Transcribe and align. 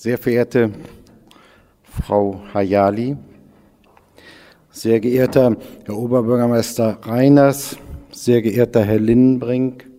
Sehr 0.00 0.16
verehrte 0.16 0.70
Frau 1.82 2.40
Hayali, 2.54 3.16
sehr 4.70 5.00
geehrter 5.00 5.56
Herr 5.86 5.96
Oberbürgermeister 5.96 6.98
Reiners, 7.02 7.76
sehr 8.12 8.40
geehrter 8.40 8.84
Herr 8.84 9.00
Lindenbrink, 9.00 9.90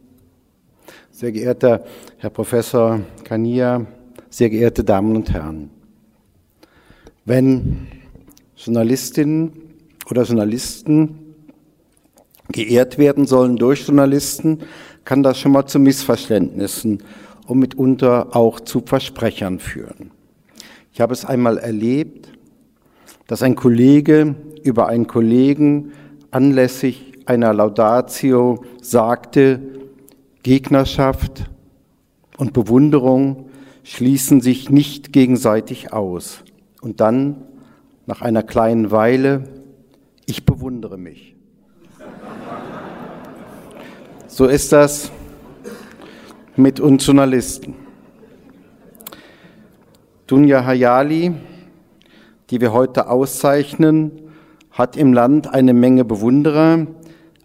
sehr 1.12 1.34
geehrter 1.34 1.84
Herr 2.18 2.30
Professor 2.30 3.02
Kania, 3.26 3.86
sehr 4.30 4.50
geehrte 4.50 4.86
Damen 4.86 5.18
und 5.18 5.34
Herren. 5.34 5.70
Wenn 7.26 7.88
Journalistinnen 8.56 9.52
oder 10.10 10.24
Journalisten 10.24 11.36
geehrt 12.54 12.98
werden 12.98 13.28
sollen 13.28 13.58
durch 13.58 13.86
Journalisten, 13.86 14.60
kann 15.04 15.24
das 15.24 15.40
schon 15.40 15.52
mal 15.52 15.66
zu 15.66 15.78
Missverständnissen 15.78 17.04
und 17.50 17.58
mitunter 17.58 18.36
auch 18.36 18.60
zu 18.60 18.82
Versprechern 18.86 19.58
führen. 19.58 20.12
Ich 20.94 21.02
habe 21.02 21.14
es 21.14 21.26
einmal 21.26 21.58
erlebt, 21.58 22.30
dass 23.26 23.42
ein 23.42 23.56
Kollege 23.56 24.36
über 24.64 24.88
einen 24.88 25.08
Kollegen 25.08 25.92
anlässlich 26.30 27.14
einer 27.26 27.52
Laudatio 27.54 28.64
sagte, 28.82 29.62
Gegnerschaft 30.44 31.50
und 32.38 32.54
Bewunderung 32.54 33.50
schließen 33.84 34.42
sich 34.42 34.70
nicht 34.70 35.12
gegenseitig 35.12 35.92
aus. 35.92 36.44
Und 36.82 37.00
dann, 37.02 37.44
nach 38.06 38.22
einer 38.22 38.44
kleinen 38.44 38.92
Weile, 38.92 39.46
ich 40.28 40.46
bewundere 40.46 41.00
mich. 41.00 41.36
So 44.28 44.46
ist 44.46 44.72
das 44.72 45.12
mit 46.60 46.82
uns 46.82 47.06
Journalisten. 47.06 47.74
Dunja 50.28 50.66
Hayali, 50.66 51.34
die 52.50 52.62
wir 52.62 52.74
heute 52.74 53.10
auszeichnen, 53.10 54.12
hat 54.72 54.98
im 54.98 55.14
Land 55.14 55.54
eine 55.54 55.74
Menge 55.74 56.04
Bewunderer, 56.04 56.86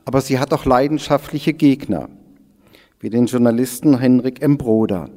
aber 0.04 0.20
sie 0.20 0.40
hat 0.40 0.52
auch 0.52 0.64
leidenschaftliche 0.64 1.54
Gegner, 1.54 2.08
wie 2.98 3.08
den 3.08 3.26
Journalisten 3.26 3.98
Henrik 3.98 4.42
M. 4.42 4.58
Broder. 4.58 5.10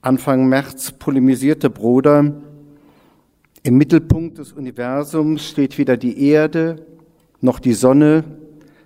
Anfang 0.00 0.46
März 0.48 0.92
polemisierte 0.92 1.70
Broder, 1.70 2.32
im 3.64 3.78
Mittelpunkt 3.78 4.38
des 4.38 4.52
Universums 4.52 5.48
steht 5.48 5.76
weder 5.76 5.96
die 5.96 6.28
Erde 6.28 6.86
noch 7.40 7.58
die 7.58 7.72
Sonne, 7.72 8.22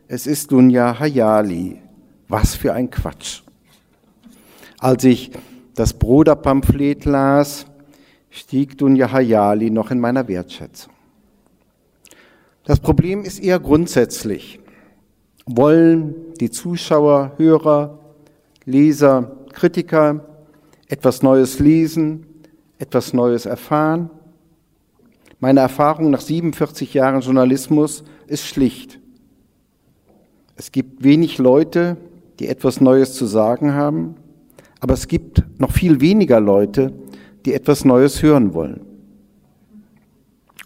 es 0.09 0.27
ist 0.27 0.51
Dunja 0.51 0.99
Hayali. 0.99 1.83
Was 2.29 2.55
für 2.55 2.73
ein 2.73 2.91
Quatsch. 2.91 3.43
Als 4.81 5.05
ich 5.05 5.31
das 5.75 5.93
Bruderpamphlet 5.93 7.05
las, 7.05 7.67
stieg 8.31 8.79
Dunja 8.79 9.13
Hayali 9.13 9.71
noch 9.71 9.91
in 9.91 10.01
meiner 10.01 10.27
Wertschätzung. 10.27 10.95
Das 12.65 12.81
Problem 12.81 13.23
ist 13.23 13.41
eher 13.41 13.61
grundsätzlich. 13.61 14.59
Wollen 15.45 16.15
die 16.41 16.51
Zuschauer, 16.51 17.33
Hörer, 17.37 17.99
Leser, 18.65 19.37
Kritiker 19.53 20.25
etwas 20.89 21.23
Neues 21.23 21.59
lesen, 21.59 22.25
etwas 22.79 23.13
Neues 23.13 23.45
erfahren? 23.45 24.09
Meine 25.41 25.61
Erfahrung 25.61 26.11
nach 26.11 26.23
47 26.23 26.95
Jahren 26.95 27.21
Journalismus 27.21 28.03
ist 28.27 28.47
schlicht. 28.47 28.99
Es 30.57 30.73
gibt 30.73 31.05
wenig 31.05 31.37
Leute, 31.37 31.99
die 32.39 32.49
etwas 32.49 32.81
Neues 32.81 33.13
zu 33.13 33.27
sagen 33.27 33.75
haben 33.75 34.15
aber 34.81 34.95
es 34.95 35.09
gibt 35.09 35.45
noch 35.59 35.73
viel 35.73 36.01
weniger 36.01 36.41
Leute, 36.41 36.93
die 37.45 37.55
etwas 37.55 37.85
Neues 37.85 38.23
hören 38.23 38.55
wollen. 38.55 38.81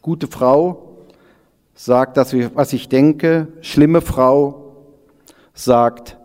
Gute 0.03 0.27
Frau 0.27 1.07
sagt 1.75 2.17
das, 2.17 2.35
was 2.55 2.73
ich 2.73 2.89
denke. 2.89 3.49
Schlimme 3.61 4.01
Frau 4.01 4.77
sagt 5.53 6.19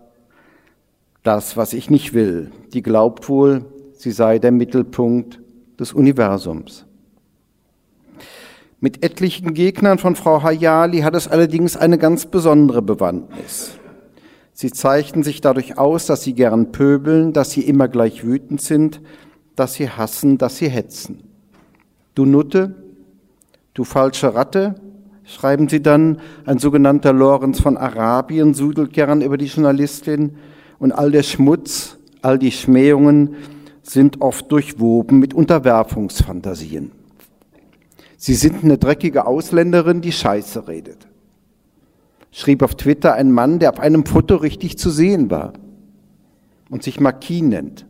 das, 1.24 1.58
was 1.58 1.74
ich 1.74 1.90
nicht 1.90 2.14
will. 2.14 2.52
Die 2.74 2.82
glaubt 2.82 3.30
wohl, 3.30 3.66
sie 3.94 4.12
sei 4.12 4.40
der 4.40 4.52
Mittelpunkt 4.52 5.40
des 5.80 5.94
Universums. 5.94 6.86
Mit 8.80 9.04
etlichen 9.04 9.54
Gegnern 9.54 9.98
von 9.98 10.16
Frau 10.16 10.42
Hayali 10.42 11.00
hat 11.00 11.16
es 11.16 11.28
allerdings 11.28 11.76
eine 11.76 11.98
ganz 11.98 12.26
besondere 12.26 12.82
Bewandtnis. 12.82 13.79
Sie 14.62 14.72
zeichnen 14.72 15.24
sich 15.24 15.40
dadurch 15.40 15.78
aus, 15.78 16.06
dass 16.06 16.24
sie 16.24 16.34
gern 16.34 16.74
pöbeln, 16.74 17.32
dass 17.32 17.52
sie 17.52 17.62
immer 17.62 17.88
gleich 17.88 18.26
wütend 18.26 18.60
sind, 18.60 19.00
dass 19.56 19.76
sie 19.76 19.90
hassen, 19.90 20.38
dass 20.38 20.58
sie 20.58 20.68
hetzen. 20.68 21.24
Du 22.14 22.26
Nutte, 22.26 22.76
du 23.74 23.86
falsche 23.86 24.36
Ratte, 24.36 24.76
schreiben 25.24 25.70
sie 25.70 25.82
dann, 25.82 26.20
ein 26.46 26.60
sogenannter 26.60 27.14
Lorenz 27.14 27.62
von 27.62 27.78
Arabien 27.78 28.54
sudelt 28.54 28.92
gern 28.92 29.22
über 29.22 29.38
die 29.38 29.46
Journalistin 29.46 30.36
und 30.78 30.92
all 30.92 31.12
der 31.12 31.24
Schmutz, 31.24 31.98
all 32.22 32.38
die 32.38 32.52
Schmähungen 32.52 33.36
sind 33.82 34.20
oft 34.20 34.52
durchwoben 34.52 35.20
mit 35.20 35.34
Unterwerfungsfantasien. 35.34 36.92
Sie 38.18 38.36
sind 38.36 38.66
eine 38.66 38.78
dreckige 38.78 39.26
Ausländerin, 39.26 40.02
die 40.02 40.12
Scheiße 40.12 40.68
redet 40.68 41.09
schrieb 42.32 42.62
auf 42.62 42.76
Twitter 42.76 43.14
ein 43.14 43.32
Mann, 43.32 43.60
der 43.60 43.72
auf 43.72 43.80
einem 43.80 44.06
Foto 44.06 44.36
richtig 44.36 44.78
zu 44.78 44.90
sehen 44.90 45.30
war 45.30 45.54
und 46.70 46.84
sich 46.84 47.00
Marquis 47.00 47.42
nennt. 47.42 47.86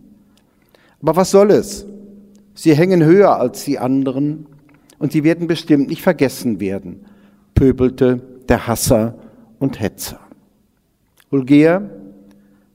Aber 1.02 1.16
was 1.16 1.32
soll 1.32 1.52
es? 1.52 1.86
Sie 2.54 2.76
hängen 2.76 3.04
höher 3.04 3.38
als 3.38 3.64
die 3.64 3.80
anderen 3.80 4.46
und 4.98 5.12
sie 5.12 5.24
werden 5.24 5.48
bestimmt 5.48 5.88
nicht 5.88 6.02
vergessen 6.02 6.60
werden, 6.60 7.06
pöbelte 7.56 8.22
der 8.50 8.68
Hasser 8.68 9.16
und 9.60 9.80
Hetzer. 9.80 10.20
Vulgär, 11.30 11.90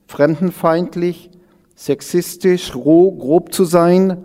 fremdenfeindlich, 0.07 1.31
sexistisch, 1.75 2.75
roh, 2.75 3.13
grob 3.13 3.53
zu 3.53 3.65
sein, 3.65 4.19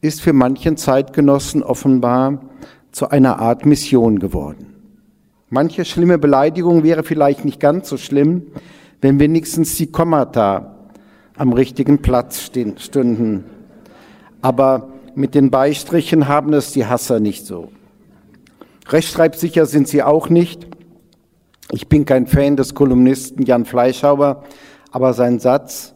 ist 0.00 0.20
für 0.20 0.32
manchen 0.32 0.76
Zeitgenossen 0.76 1.62
offenbar 1.62 2.40
zu 2.92 3.10
einer 3.10 3.40
Art 3.40 3.66
Mission 3.66 4.18
geworden. 4.18 4.77
Manche 5.50 5.86
schlimme 5.86 6.18
Beleidigung 6.18 6.82
wäre 6.82 7.02
vielleicht 7.04 7.44
nicht 7.44 7.58
ganz 7.58 7.88
so 7.88 7.96
schlimm, 7.96 8.48
wenn 9.00 9.18
wenigstens 9.18 9.76
die 9.76 9.86
Kommata 9.86 10.74
am 11.36 11.54
richtigen 11.54 12.02
Platz 12.02 12.50
stünden. 12.76 13.44
Aber 14.42 14.88
mit 15.14 15.34
den 15.34 15.50
Beistrichen 15.50 16.28
haben 16.28 16.52
es 16.52 16.72
die 16.72 16.84
Hasser 16.84 17.18
nicht 17.18 17.46
so. 17.46 17.70
Rechtschreibsicher 18.88 19.64
sind 19.64 19.88
sie 19.88 20.02
auch 20.02 20.28
nicht. 20.28 20.66
Ich 21.72 21.88
bin 21.88 22.04
kein 22.04 22.26
Fan 22.26 22.56
des 22.56 22.74
Kolumnisten 22.74 23.44
Jan 23.44 23.64
Fleischhauer, 23.64 24.44
aber 24.90 25.12
sein 25.14 25.38
Satz, 25.38 25.94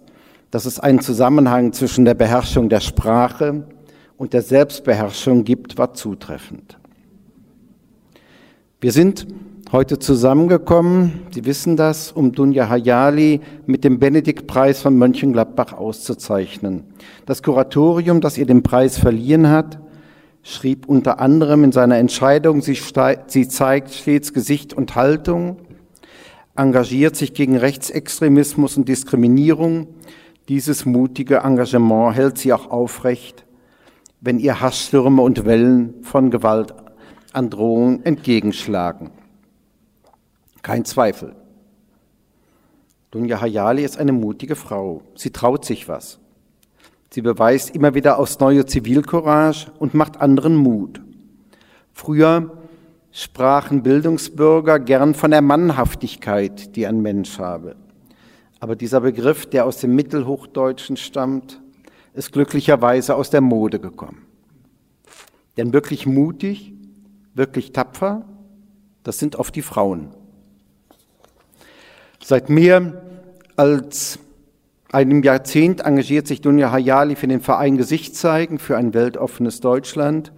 dass 0.51 0.65
es 0.65 0.81
einen 0.81 1.01
Zusammenhang 1.01 1.73
zwischen 1.73 2.05
der 2.05 2.15
Beherrschung 2.15 2.69
der 2.69 2.81
Sprache 2.81 3.67
und 4.17 4.33
der 4.33 4.43
Selbstbeherrschung 4.43 5.45
gibt, 5.45 5.79
war 5.79 5.95
zutreffend. 5.95 6.79
Wir 8.83 8.91
sind 8.91 9.29
heute 9.71 10.01
zusammengekommen, 10.01 11.21
Sie 11.31 11.45
wissen 11.45 11.77
das, 11.77 12.11
um 12.11 12.33
Dunja 12.33 12.69
Hayali 12.69 13.41
mit 13.65 13.85
dem 13.85 14.01
Benediktpreis 14.01 14.83
von 14.83 14.99
Mönchengladbach 14.99 15.73
auszuzeichnen. 15.73 16.83
Das 17.25 17.45
Kuratorium, 17.45 18.21
das 18.21 18.39
ihr 18.39 18.45
den 18.45 18.65
Preis 18.65 18.99
verliehen 18.99 19.49
hat, 19.51 19.79
schrieb 20.43 20.89
unter 20.89 21.21
anderem 21.21 21.63
in 21.63 21.71
seiner 21.71 21.99
Entscheidung, 21.99 22.61
sie, 22.61 22.77
sie 23.29 23.47
zeigt 23.47 23.95
stets 23.95 24.33
Gesicht 24.33 24.75
und 24.75 24.97
Haltung, 24.97 25.59
engagiert 26.57 27.15
sich 27.15 27.35
gegen 27.35 27.57
Rechtsextremismus 27.57 28.77
und 28.77 28.89
Diskriminierung. 28.89 29.87
Dieses 30.49 30.87
mutige 30.87 31.37
Engagement 31.45 32.17
hält 32.17 32.37
sie 32.37 32.53
auch 32.53 32.69
aufrecht, 32.69 33.45
wenn 34.21 34.41
ihr 34.41 34.61
Hassstürme 34.61 35.23
und 35.23 35.45
Wellen 35.45 36.03
von 36.03 36.33
Gewalt 36.33 36.75
Androhungen 37.33 38.05
entgegenschlagen. 38.05 39.11
Kein 40.63 40.85
Zweifel. 40.85 41.35
Dunja 43.11 43.41
Hayali 43.41 43.85
ist 43.85 43.99
eine 43.99 44.13
mutige 44.13 44.57
Frau. 44.57 45.03
Sie 45.15 45.31
traut 45.31 45.65
sich 45.65 45.89
was. 45.89 46.19
Sie 47.11 47.21
beweist 47.21 47.75
immer 47.75 47.95
wieder 47.95 48.19
aufs 48.19 48.39
neue 48.41 48.65
Zivilcourage 48.65 49.71
und 49.79 49.93
macht 49.93 50.21
anderen 50.21 50.57
Mut. 50.57 51.01
Früher 51.93 52.57
sprachen 53.11 53.83
Bildungsbürger 53.83 54.79
gern 54.79 55.15
von 55.15 55.31
der 55.31 55.43
Mannhaftigkeit, 55.43 56.75
die 56.75 56.87
ein 56.87 57.03
Mensch 57.03 57.39
habe. 57.39 57.77
Aber 58.61 58.77
dieser 58.77 59.01
Begriff, 59.01 59.45
der 59.45 59.67
aus 59.67 59.79
dem 59.79 59.95
Mittelhochdeutschen 59.95 60.97
stammt, 60.97 61.61
ist 62.15 62.33
glücklicherweise 62.33 63.15
aus 63.15 63.29
der 63.29 63.41
Mode 63.41 63.79
gekommen. 63.79 64.23
Denn 65.57 65.73
wirklich 65.73 66.07
mutig 66.07 66.73
wirklich 67.35 67.73
tapfer, 67.73 68.25
das 69.03 69.19
sind 69.19 69.37
oft 69.37 69.55
die 69.55 69.63
Frauen. 69.63 70.09
Seit 72.23 72.51
mehr 72.51 73.03
als 73.57 74.19
einem 74.93 75.23
Jahrzehnt 75.23 75.81
engagiert 75.81 76.27
sich 76.27 76.41
Dunja 76.41 76.71
Hayali 76.71 77.17
für 77.17 77.27
den 77.27 77.41
Verein 77.41 77.77
Gesicht 77.77 78.15
zeigen, 78.15 78.59
für 78.59 78.77
ein 78.77 78.95
weltoffenes 78.95 79.61
Deutschland 79.61 80.33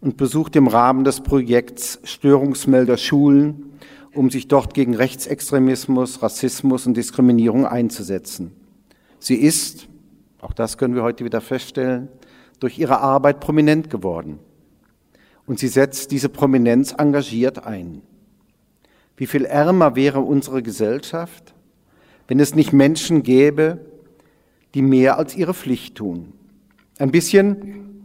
und 0.00 0.16
besucht 0.16 0.56
im 0.56 0.68
Rahmen 0.68 1.04
des 1.04 1.20
Projekts 1.20 1.98
Störungsmelder 2.04 2.96
Schulen, 2.96 3.78
um 4.14 4.30
sich 4.30 4.48
dort 4.48 4.74
gegen 4.74 4.94
Rechtsextremismus, 4.94 6.22
Rassismus 6.22 6.86
und 6.86 6.96
Diskriminierung 6.96 7.66
einzusetzen. 7.66 8.52
Sie 9.18 9.34
ist, 9.34 9.88
auch 10.40 10.52
das 10.52 10.78
können 10.78 10.94
wir 10.94 11.02
heute 11.02 11.24
wieder 11.24 11.40
feststellen, 11.40 12.08
durch 12.60 12.78
ihre 12.78 13.00
Arbeit 13.00 13.40
prominent 13.40 13.90
geworden. 13.90 14.38
Und 15.46 15.58
sie 15.58 15.68
setzt 15.68 16.10
diese 16.10 16.28
Prominenz 16.28 16.92
engagiert 16.96 17.64
ein. 17.64 18.02
Wie 19.16 19.26
viel 19.26 19.44
ärmer 19.44 19.96
wäre 19.96 20.20
unsere 20.20 20.62
Gesellschaft, 20.62 21.54
wenn 22.28 22.40
es 22.40 22.54
nicht 22.54 22.72
Menschen 22.72 23.22
gäbe, 23.22 23.78
die 24.74 24.82
mehr 24.82 25.16
als 25.18 25.36
ihre 25.36 25.54
Pflicht 25.54 25.94
tun. 25.94 26.32
Ein 26.98 27.10
bisschen 27.10 28.02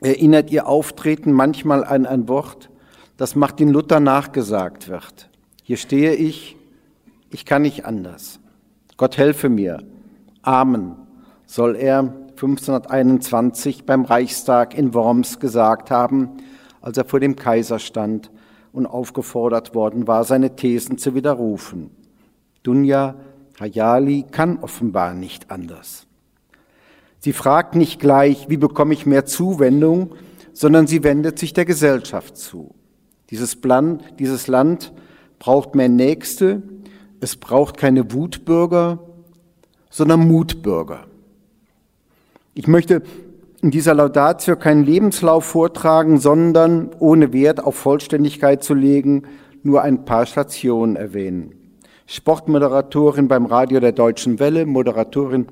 erinnert 0.00 0.50
ihr 0.50 0.66
Auftreten 0.66 1.32
manchmal 1.32 1.84
an 1.84 2.06
ein 2.06 2.28
Wort, 2.28 2.70
das 3.16 3.34
Martin 3.34 3.68
Luther 3.68 4.00
nachgesagt 4.00 4.88
wird. 4.88 5.30
Hier 5.62 5.76
stehe 5.76 6.14
ich, 6.14 6.56
ich 7.30 7.44
kann 7.44 7.62
nicht 7.62 7.84
anders. 7.84 8.40
Gott 8.96 9.16
helfe 9.16 9.48
mir. 9.48 9.82
Amen, 10.42 10.96
soll 11.46 11.76
er 11.76 12.14
1521 12.42 13.86
beim 13.86 14.04
Reichstag 14.04 14.76
in 14.76 14.94
Worms 14.94 15.38
gesagt 15.38 15.92
haben, 15.92 16.38
als 16.80 16.98
er 16.98 17.04
vor 17.04 17.20
dem 17.20 17.36
Kaiser 17.36 17.78
stand 17.78 18.32
und 18.72 18.86
aufgefordert 18.86 19.76
worden 19.76 20.08
war, 20.08 20.24
seine 20.24 20.56
Thesen 20.56 20.98
zu 20.98 21.14
widerrufen. 21.14 21.90
Dunja 22.64 23.14
Hayali 23.60 24.24
kann 24.28 24.58
offenbar 24.58 25.14
nicht 25.14 25.52
anders. 25.52 26.08
Sie 27.20 27.32
fragt 27.32 27.76
nicht 27.76 28.00
gleich, 28.00 28.48
wie 28.48 28.56
bekomme 28.56 28.94
ich 28.94 29.06
mehr 29.06 29.24
Zuwendung, 29.24 30.16
sondern 30.52 30.88
sie 30.88 31.04
wendet 31.04 31.38
sich 31.38 31.52
der 31.52 31.64
Gesellschaft 31.64 32.36
zu. 32.36 32.74
Dieses, 33.30 33.54
Plan, 33.54 34.02
dieses 34.18 34.48
Land 34.48 34.92
braucht 35.38 35.76
mehr 35.76 35.88
Nächste, 35.88 36.62
es 37.20 37.36
braucht 37.36 37.76
keine 37.76 38.12
Wutbürger, 38.12 38.98
sondern 39.90 40.26
Mutbürger. 40.26 41.06
Ich 42.54 42.66
möchte 42.66 43.02
in 43.62 43.70
dieser 43.70 43.94
Laudatio 43.94 44.56
keinen 44.56 44.84
Lebenslauf 44.84 45.46
vortragen, 45.46 46.18
sondern 46.18 46.90
ohne 46.98 47.32
Wert 47.32 47.64
auf 47.64 47.76
Vollständigkeit 47.76 48.62
zu 48.62 48.74
legen, 48.74 49.22
nur 49.62 49.80
ein 49.80 50.04
paar 50.04 50.26
Stationen 50.26 50.96
erwähnen. 50.96 51.54
Sportmoderatorin 52.06 53.26
beim 53.26 53.46
Radio 53.46 53.80
der 53.80 53.92
Deutschen 53.92 54.38
Welle, 54.38 54.66
Moderatorin 54.66 55.46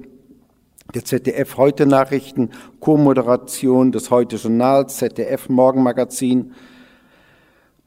der 0.95 1.05
ZDF 1.05 1.57
Heute 1.57 1.87
Nachrichten, 1.87 2.51
Co-Moderation 2.81 3.93
des 3.93 4.11
Heute 4.11 4.37
Journals, 4.37 4.99
ZDF 4.99 5.49
Morgenmagazin, 5.49 6.53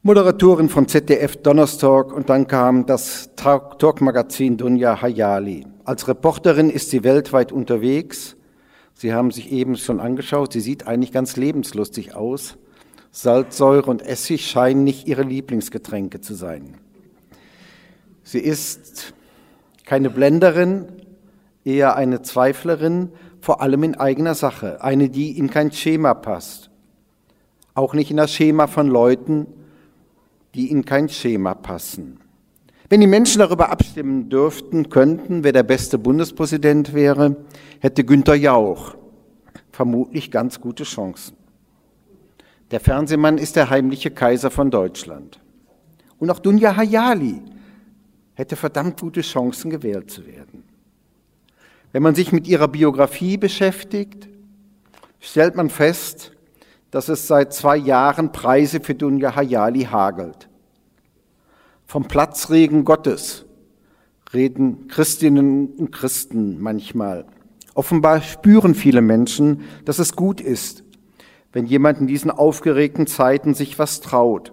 Moderatorin 0.02 0.68
von 0.68 0.88
ZDF 0.88 1.36
Donnerstag 1.36 2.12
und 2.12 2.30
dann 2.30 2.48
kam 2.48 2.84
das 2.86 3.30
Talk-Magazin 3.36 4.56
Dunja 4.56 5.00
Hayali. 5.00 5.66
Als 5.84 6.08
Reporterin 6.08 6.68
ist 6.68 6.90
sie 6.90 7.04
weltweit 7.04 7.52
unterwegs. 7.52 8.36
Sie 8.94 9.12
haben 9.12 9.30
sich 9.30 9.50
eben 9.50 9.76
schon 9.76 10.00
angeschaut, 10.00 10.52
sie 10.52 10.60
sieht 10.60 10.86
eigentlich 10.86 11.12
ganz 11.12 11.36
lebenslustig 11.36 12.14
aus. 12.14 12.56
Salzsäure 13.10 13.90
und 13.90 14.02
Essig 14.02 14.46
scheinen 14.46 14.84
nicht 14.84 15.06
ihre 15.06 15.22
Lieblingsgetränke 15.22 16.20
zu 16.20 16.34
sein. 16.34 16.78
Sie 18.22 18.40
ist 18.40 19.14
keine 19.84 20.10
Blenderin, 20.10 20.86
eher 21.64 21.96
eine 21.96 22.22
Zweiflerin, 22.22 23.10
vor 23.40 23.60
allem 23.60 23.82
in 23.82 23.94
eigener 23.96 24.34
Sache, 24.34 24.82
eine, 24.82 25.10
die 25.10 25.36
in 25.36 25.50
kein 25.50 25.70
Schema 25.70 26.14
passt. 26.14 26.70
Auch 27.74 27.92
nicht 27.92 28.10
in 28.10 28.16
das 28.16 28.32
Schema 28.32 28.66
von 28.66 28.88
Leuten, 28.88 29.46
die 30.54 30.70
in 30.70 30.84
kein 30.84 31.08
Schema 31.08 31.54
passen. 31.54 32.20
Wenn 32.88 33.00
die 33.00 33.06
Menschen 33.06 33.38
darüber 33.38 33.70
abstimmen 33.70 34.28
dürften, 34.28 34.90
könnten, 34.90 35.42
wer 35.42 35.52
der 35.52 35.62
beste 35.62 35.98
Bundespräsident 35.98 36.92
wäre, 36.92 37.36
hätte 37.80 38.04
Günter 38.04 38.34
Jauch 38.34 38.94
vermutlich 39.72 40.30
ganz 40.30 40.60
gute 40.60 40.84
Chancen. 40.84 41.36
Der 42.70 42.80
Fernsehmann 42.80 43.38
ist 43.38 43.56
der 43.56 43.70
heimliche 43.70 44.10
Kaiser 44.10 44.50
von 44.50 44.70
Deutschland. 44.70 45.40
Und 46.18 46.30
auch 46.30 46.38
Dunja 46.38 46.76
Hayali 46.76 47.42
hätte 48.34 48.56
verdammt 48.56 49.00
gute 49.00 49.20
Chancen, 49.20 49.70
gewählt 49.70 50.10
zu 50.10 50.26
werden. 50.26 50.64
Wenn 51.92 52.02
man 52.02 52.14
sich 52.14 52.32
mit 52.32 52.48
ihrer 52.48 52.68
Biografie 52.68 53.36
beschäftigt, 53.36 54.28
stellt 55.20 55.54
man 55.56 55.70
fest, 55.70 56.32
dass 56.90 57.08
es 57.08 57.26
seit 57.26 57.52
zwei 57.52 57.76
Jahren 57.76 58.32
Preise 58.32 58.80
für 58.80 58.94
Dunja 58.94 59.34
Hayali 59.34 59.82
hagelt. 59.82 60.48
Vom 61.86 62.08
Platzregen 62.08 62.84
Gottes 62.84 63.44
reden 64.32 64.88
Christinnen 64.88 65.68
und 65.68 65.92
Christen 65.92 66.60
manchmal. 66.60 67.26
Offenbar 67.74 68.22
spüren 68.22 68.74
viele 68.74 69.00
Menschen, 69.00 69.62
dass 69.84 69.98
es 69.98 70.16
gut 70.16 70.40
ist, 70.40 70.84
wenn 71.52 71.66
jemand 71.66 72.00
in 72.00 72.06
diesen 72.06 72.30
aufgeregten 72.30 73.06
Zeiten 73.06 73.54
sich 73.54 73.78
was 73.78 74.00
traut. 74.00 74.52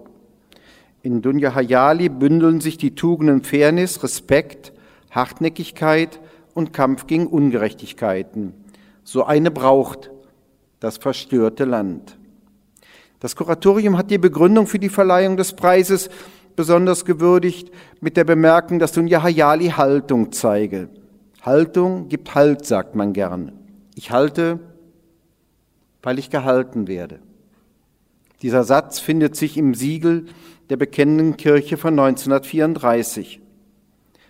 In 1.04 1.22
Dunja 1.22 1.56
Hayali 1.56 2.10
bündeln 2.10 2.62
sich 2.62 2.78
die 2.78 2.94
Tugenden 2.94 3.44
Fairness, 3.44 4.04
Respekt, 4.04 4.72
Hartnäckigkeit 5.10 6.20
und 6.54 6.74
Kampf 6.74 7.08
gegen 7.08 7.28
Ungerechtigkeiten. 7.28 8.54
So 9.04 9.24
eine 9.24 9.50
braucht 9.50 10.12
das 10.80 10.98
verstörte 10.98 11.66
Land. 11.66 12.18
Das 13.20 13.36
Kuratorium 13.36 13.98
hat 13.98 14.10
die 14.10 14.18
Begründung 14.18 14.66
für 14.68 14.80
die 14.80 14.90
Verleihung 14.90 15.38
des 15.38 15.54
Preises 15.54 16.10
besonders 16.56 17.06
gewürdigt 17.06 17.72
mit 18.00 18.18
der 18.18 18.24
Bemerkung, 18.24 18.80
dass 18.80 18.92
Dunja 18.92 19.24
Hayali 19.24 19.70
Haltung 19.70 20.32
zeige. 20.32 20.90
Haltung 21.42 22.08
gibt 22.08 22.36
Halt, 22.36 22.66
sagt 22.66 22.96
man 22.96 23.14
gern. 23.14 23.52
Ich 23.96 24.12
halte, 24.12 24.60
weil 26.04 26.20
ich 26.20 26.30
gehalten 26.30 26.88
werde. 26.88 27.20
Dieser 28.42 28.64
Satz 28.64 29.00
findet 29.00 29.36
sich 29.36 29.58
im 29.58 29.74
Siegel 29.76 30.26
der 30.70 30.78
Bekennenden 30.78 31.38
Kirche 31.38 31.78
von 31.78 31.98
1934. 32.00 33.40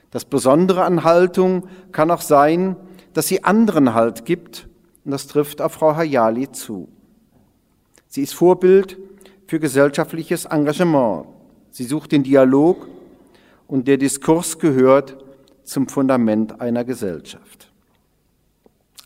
Das 0.09 0.25
Besondere 0.25 0.83
an 0.83 1.03
Haltung 1.03 1.67
kann 1.91 2.11
auch 2.11 2.21
sein, 2.21 2.75
dass 3.13 3.27
sie 3.27 3.43
anderen 3.43 3.93
Halt 3.93 4.25
gibt, 4.25 4.67
und 5.05 5.11
das 5.11 5.27
trifft 5.27 5.61
auf 5.61 5.73
Frau 5.73 5.95
Hayali 5.95 6.51
zu. 6.51 6.89
Sie 8.07 8.23
ist 8.23 8.33
Vorbild 8.33 8.97
für 9.47 9.59
gesellschaftliches 9.59 10.45
Engagement. 10.45 11.27
Sie 11.71 11.85
sucht 11.85 12.11
den 12.11 12.23
Dialog 12.23 12.87
und 13.67 13.87
der 13.87 13.97
Diskurs 13.97 14.59
gehört 14.59 15.17
zum 15.63 15.87
Fundament 15.87 16.59
einer 16.59 16.83
Gesellschaft. 16.83 17.71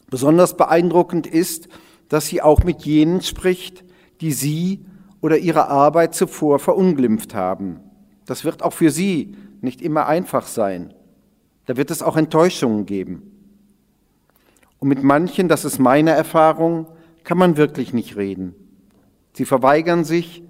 Besonders 0.10 0.58
beeindruckend 0.58 1.28
ist, 1.28 1.68
dass 2.10 2.28
sie 2.28 2.42
auch 2.42 2.64
mit 2.64 2.82
jenen 2.84 3.22
spricht, 3.22 3.84
die 4.22 4.32
sie 4.32 4.86
oder 5.22 5.38
ihre 5.38 5.68
Arbeit 5.68 6.16
zuvor 6.16 6.60
verunglimpft 6.60 7.36
haben. 7.36 7.80
Das 8.26 8.44
wird 8.44 8.64
auch 8.64 8.74
für 8.74 8.92
sie 8.92 9.36
nicht 9.62 9.82
immer 9.82 10.08
einfach 10.08 10.48
sein. 10.48 10.94
Da 11.66 11.78
wird 11.78 11.92
es 11.92 12.02
auch 12.02 12.18
Enttäuschungen 12.18 12.86
geben. 12.86 13.32
Und 14.80 14.90
mit 14.90 15.04
manchen, 15.04 15.48
das 15.48 15.66
ist 15.66 15.80
meine 15.80 16.12
Erfahrung, 16.12 16.88
kann 17.24 17.38
man 17.38 17.58
wirklich 17.58 17.94
nicht 17.94 18.18
reden. 18.18 18.56
Sie 19.34 19.46
verweigern 19.46 20.04
sich, 20.04 20.44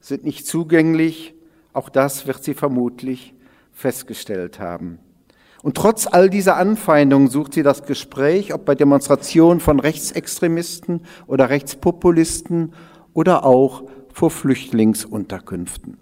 sind 0.00 0.24
nicht 0.24 0.46
zugänglich, 0.46 1.34
auch 1.74 1.90
das 1.90 2.26
wird 2.26 2.42
sie 2.42 2.54
vermutlich 2.54 3.34
festgestellt 3.72 4.58
haben. 4.60 4.98
Und 5.62 5.76
trotz 5.76 6.06
all 6.06 6.30
dieser 6.30 6.56
Anfeindungen 6.56 7.28
sucht 7.28 7.54
sie 7.54 7.62
das 7.62 7.84
Gespräch, 7.84 8.54
ob 8.54 8.64
bei 8.64 8.74
Demonstrationen 8.74 9.60
von 9.60 9.80
Rechtsextremisten 9.80 11.02
oder 11.26 11.48
Rechtspopulisten 11.50 12.72
oder 13.12 13.44
auch 13.44 13.84
vor 14.12 14.30
Flüchtlingsunterkünften. 14.30 15.96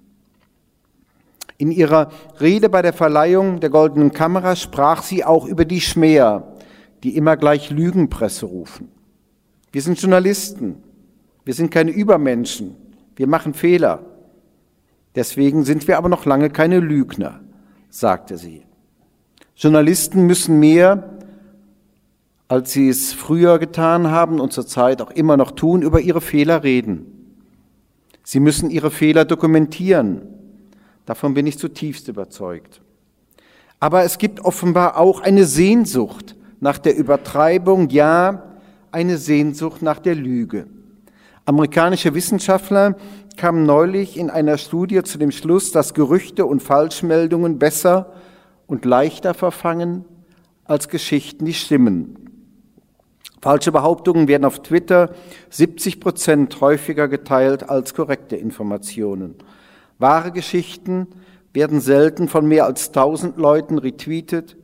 In 1.58 1.70
ihrer 1.70 2.10
Rede 2.40 2.68
bei 2.68 2.82
der 2.82 2.92
Verleihung 2.92 3.60
der 3.60 3.70
Goldenen 3.70 4.10
Kamera 4.10 4.56
sprach 4.56 5.02
sie 5.02 5.24
auch 5.24 5.46
über 5.46 5.64
die 5.64 5.80
Schmäher, 5.80 6.56
die 7.04 7.16
immer 7.16 7.36
gleich 7.36 7.70
Lügenpresse 7.70 8.46
rufen. 8.46 8.88
Wir 9.70 9.80
sind 9.80 10.00
Journalisten, 10.00 10.82
wir 11.44 11.54
sind 11.54 11.70
keine 11.70 11.92
Übermenschen, 11.92 12.74
wir 13.14 13.28
machen 13.28 13.54
Fehler. 13.54 14.00
Deswegen 15.14 15.64
sind 15.64 15.88
wir 15.88 15.98
aber 15.98 16.08
noch 16.08 16.24
lange 16.24 16.50
keine 16.50 16.80
Lügner, 16.80 17.40
sagte 17.90 18.38
sie. 18.38 18.62
Journalisten 19.54 20.26
müssen 20.26 20.58
mehr, 20.58 21.18
als 22.48 22.72
sie 22.72 22.88
es 22.88 23.12
früher 23.12 23.58
getan 23.58 24.10
haben 24.10 24.40
und 24.40 24.52
zurzeit 24.52 25.00
auch 25.02 25.10
immer 25.10 25.36
noch 25.36 25.52
tun, 25.52 25.82
über 25.82 26.00
ihre 26.00 26.20
Fehler 26.20 26.62
reden. 26.62 27.06
Sie 28.24 28.40
müssen 28.40 28.70
ihre 28.70 28.90
Fehler 28.90 29.24
dokumentieren. 29.24 30.22
Davon 31.06 31.34
bin 31.34 31.46
ich 31.46 31.58
zutiefst 31.58 32.08
überzeugt. 32.08 32.80
Aber 33.80 34.04
es 34.04 34.18
gibt 34.18 34.40
offenbar 34.40 34.96
auch 34.96 35.20
eine 35.20 35.44
Sehnsucht 35.44 36.36
nach 36.60 36.78
der 36.78 36.96
Übertreibung, 36.96 37.88
ja, 37.90 38.44
eine 38.92 39.18
Sehnsucht 39.18 39.82
nach 39.82 39.98
der 39.98 40.14
Lüge. 40.14 40.66
Amerikanische 41.44 42.14
Wissenschaftler 42.14 42.96
kamen 43.36 43.64
neulich 43.64 44.16
in 44.16 44.30
einer 44.30 44.58
Studie 44.58 45.02
zu 45.02 45.18
dem 45.18 45.30
Schluss, 45.30 45.72
dass 45.72 45.94
Gerüchte 45.94 46.46
und 46.46 46.62
Falschmeldungen 46.62 47.58
besser 47.58 48.12
und 48.66 48.84
leichter 48.84 49.34
verfangen 49.34 50.04
als 50.64 50.88
Geschichten, 50.88 51.44
die 51.44 51.54
stimmen. 51.54 52.16
Falsche 53.40 53.72
Behauptungen 53.72 54.28
werden 54.28 54.44
auf 54.44 54.62
Twitter 54.62 55.14
70 55.50 56.00
Prozent 56.00 56.60
häufiger 56.60 57.08
geteilt 57.08 57.68
als 57.68 57.92
korrekte 57.92 58.36
Informationen. 58.36 59.34
Wahre 59.98 60.30
Geschichten 60.30 61.08
werden 61.52 61.80
selten 61.80 62.28
von 62.28 62.46
mehr 62.46 62.66
als 62.66 62.88
1000 62.88 63.36
Leuten 63.36 63.78
retweetet, 63.78 64.56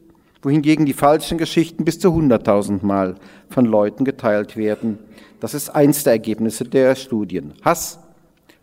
wohingegen 0.42 0.86
die 0.86 0.92
falschen 0.92 1.38
Geschichten 1.38 1.84
bis 1.84 1.98
zu 1.98 2.08
100.000 2.08 2.84
Mal 2.84 3.16
von 3.50 3.66
Leuten 3.66 4.04
geteilt 4.04 4.56
werden. 4.56 4.98
Das 5.40 5.54
ist 5.54 5.70
eins 5.70 6.04
der 6.04 6.12
Ergebnisse 6.12 6.64
der 6.64 6.94
Studien. 6.94 7.54
Hass, 7.62 7.98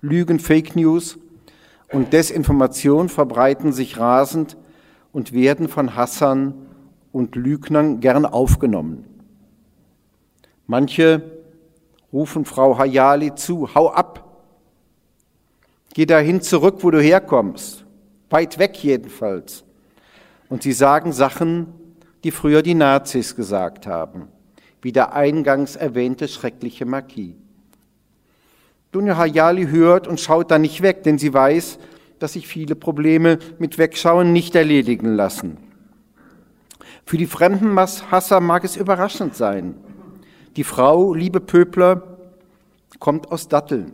Lügen, 0.05 0.39
Fake 0.39 0.75
News 0.75 1.17
und 1.91 2.13
Desinformation 2.13 3.09
verbreiten 3.09 3.73
sich 3.73 3.97
rasend 3.97 4.55
und 5.11 5.33
werden 5.33 5.67
von 5.67 5.95
Hassern 5.95 6.53
und 7.11 7.35
Lügnern 7.35 7.99
gern 8.01 8.25
aufgenommen. 8.25 9.05
Manche 10.67 11.23
rufen 12.13 12.45
Frau 12.45 12.77
Hayali 12.77 13.35
zu, 13.35 13.73
hau 13.73 13.89
ab, 13.89 14.43
geh 15.93 16.05
dahin 16.05 16.41
zurück, 16.41 16.77
wo 16.81 16.91
du 16.91 17.01
herkommst, 17.01 17.85
weit 18.29 18.59
weg 18.59 18.81
jedenfalls. 18.83 19.63
Und 20.49 20.63
sie 20.63 20.73
sagen 20.73 21.13
Sachen, 21.13 21.67
die 22.23 22.31
früher 22.31 22.61
die 22.61 22.75
Nazis 22.75 23.35
gesagt 23.35 23.87
haben, 23.87 24.27
wie 24.81 24.91
der 24.91 25.13
eingangs 25.13 25.75
erwähnte 25.75 26.27
schreckliche 26.27 26.85
Marquis. 26.85 27.35
Dunja 28.95 29.17
Hayali 29.17 29.67
hört 29.67 30.07
und 30.07 30.21
schaut 30.21 30.51
da 30.51 30.57
nicht 30.57 30.81
weg, 30.81 31.03
denn 31.03 31.17
sie 31.17 31.33
weiß, 31.33 31.79
dass 32.17 32.31
sich 32.31 32.47
viele 32.47 32.75
Probleme 32.75 33.39
mit 33.59 33.77
Wegschauen 33.77 34.31
nicht 34.31 34.55
erledigen 34.55 35.15
lassen. 35.15 35.57
Für 37.05 37.17
die 37.17 37.25
fremden 37.25 37.77
Hasser 37.77 38.39
mag 38.39 38.63
es 38.63 38.77
überraschend 38.77 39.35
sein. 39.35 39.75
Die 40.55 40.63
Frau, 40.63 41.13
liebe 41.13 41.41
Pöbler, 41.41 42.03
kommt 42.97 43.33
aus 43.33 43.49
Datteln. 43.49 43.91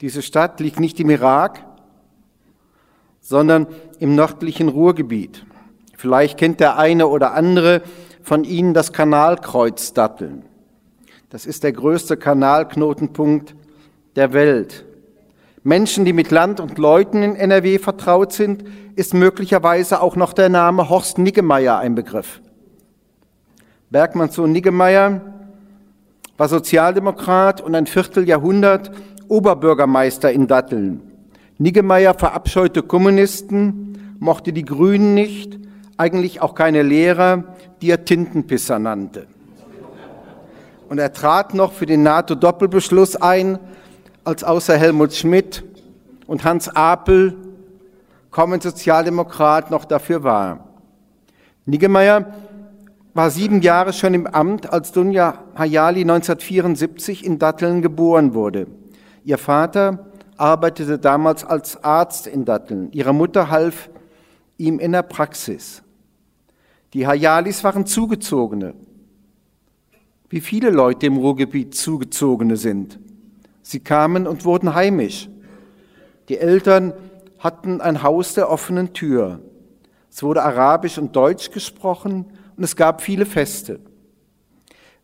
Diese 0.00 0.20
Stadt 0.20 0.58
liegt 0.58 0.80
nicht 0.80 0.98
im 0.98 1.10
Irak, 1.10 1.64
sondern 3.20 3.68
im 4.00 4.16
nördlichen 4.16 4.68
Ruhrgebiet. 4.68 5.46
Vielleicht 5.96 6.36
kennt 6.36 6.58
der 6.58 6.78
eine 6.78 7.06
oder 7.06 7.32
andere 7.34 7.82
von 8.24 8.42
Ihnen 8.42 8.74
das 8.74 8.92
Kanalkreuz 8.92 9.92
Datteln. 9.92 10.42
Das 11.30 11.46
ist 11.46 11.64
der 11.64 11.72
größte 11.72 12.16
Kanalknotenpunkt 12.16 13.54
der 14.16 14.32
Welt. 14.32 14.84
Menschen, 15.62 16.04
die 16.04 16.12
mit 16.12 16.30
Land 16.30 16.60
und 16.60 16.78
Leuten 16.78 17.22
in 17.22 17.36
NRW 17.36 17.78
vertraut 17.78 18.32
sind, 18.32 18.64
ist 18.96 19.14
möglicherweise 19.14 20.02
auch 20.02 20.14
noch 20.14 20.32
der 20.32 20.48
Name 20.48 20.88
Horst 20.88 21.18
Niggemeier 21.18 21.78
ein 21.78 21.94
Begriff. 21.94 22.40
Bergmannssohn 23.90 24.52
Niggemeier 24.52 25.20
war 26.36 26.48
Sozialdemokrat 26.48 27.60
und 27.60 27.74
ein 27.74 27.86
Vierteljahrhundert 27.86 28.90
Oberbürgermeister 29.28 30.32
in 30.32 30.46
Datteln. 30.46 31.00
Niggemeier 31.58 32.14
verabscheute 32.14 32.82
Kommunisten, 32.82 34.16
mochte 34.18 34.52
die 34.52 34.64
Grünen 34.64 35.14
nicht, 35.14 35.58
eigentlich 35.96 36.42
auch 36.42 36.54
keine 36.54 36.82
Lehrer, 36.82 37.44
die 37.80 37.90
er 37.90 38.04
Tintenpisser 38.04 38.78
nannte. 38.78 39.28
Und 40.88 40.98
er 40.98 41.12
trat 41.12 41.54
noch 41.54 41.72
für 41.72 41.86
den 41.86 42.02
NATO-Doppelbeschluss 42.02 43.16
ein, 43.16 43.58
als 44.24 44.44
außer 44.44 44.76
Helmut 44.76 45.14
Schmidt 45.14 45.64
und 46.26 46.44
Hans 46.44 46.68
Apel 46.68 47.36
kaum 48.30 48.52
ein 48.52 48.60
Sozialdemokrat 48.60 49.70
noch 49.70 49.84
dafür 49.84 50.24
war. 50.24 50.68
Niggemeier 51.66 52.34
war 53.14 53.30
sieben 53.30 53.62
Jahre 53.62 53.92
schon 53.92 54.12
im 54.12 54.26
Amt, 54.26 54.72
als 54.72 54.92
Dunja 54.92 55.38
Hayali 55.56 56.00
1974 56.00 57.24
in 57.24 57.38
Datteln 57.38 57.80
geboren 57.80 58.34
wurde. 58.34 58.66
Ihr 59.24 59.38
Vater 59.38 60.06
arbeitete 60.36 60.98
damals 60.98 61.44
als 61.44 61.82
Arzt 61.84 62.26
in 62.26 62.44
Datteln. 62.44 62.90
Ihre 62.92 63.14
Mutter 63.14 63.50
half 63.50 63.88
ihm 64.58 64.78
in 64.80 64.92
der 64.92 65.02
Praxis. 65.02 65.82
Die 66.92 67.06
Hayalis 67.06 67.64
waren 67.64 67.86
Zugezogene, 67.86 68.74
wie 70.34 70.40
viele 70.40 70.70
Leute 70.70 71.06
im 71.06 71.18
Ruhrgebiet 71.18 71.76
Zugezogene 71.76 72.56
sind. 72.56 72.98
Sie 73.62 73.78
kamen 73.78 74.26
und 74.26 74.44
wurden 74.44 74.74
heimisch. 74.74 75.28
Die 76.28 76.38
Eltern 76.38 76.92
hatten 77.38 77.80
ein 77.80 78.02
Haus 78.02 78.34
der 78.34 78.50
offenen 78.50 78.92
Tür. 78.94 79.38
Es 80.10 80.24
wurde 80.24 80.42
Arabisch 80.42 80.98
und 80.98 81.14
Deutsch 81.14 81.52
gesprochen 81.52 82.24
und 82.56 82.64
es 82.64 82.74
gab 82.74 83.00
viele 83.00 83.26
Feste. 83.26 83.78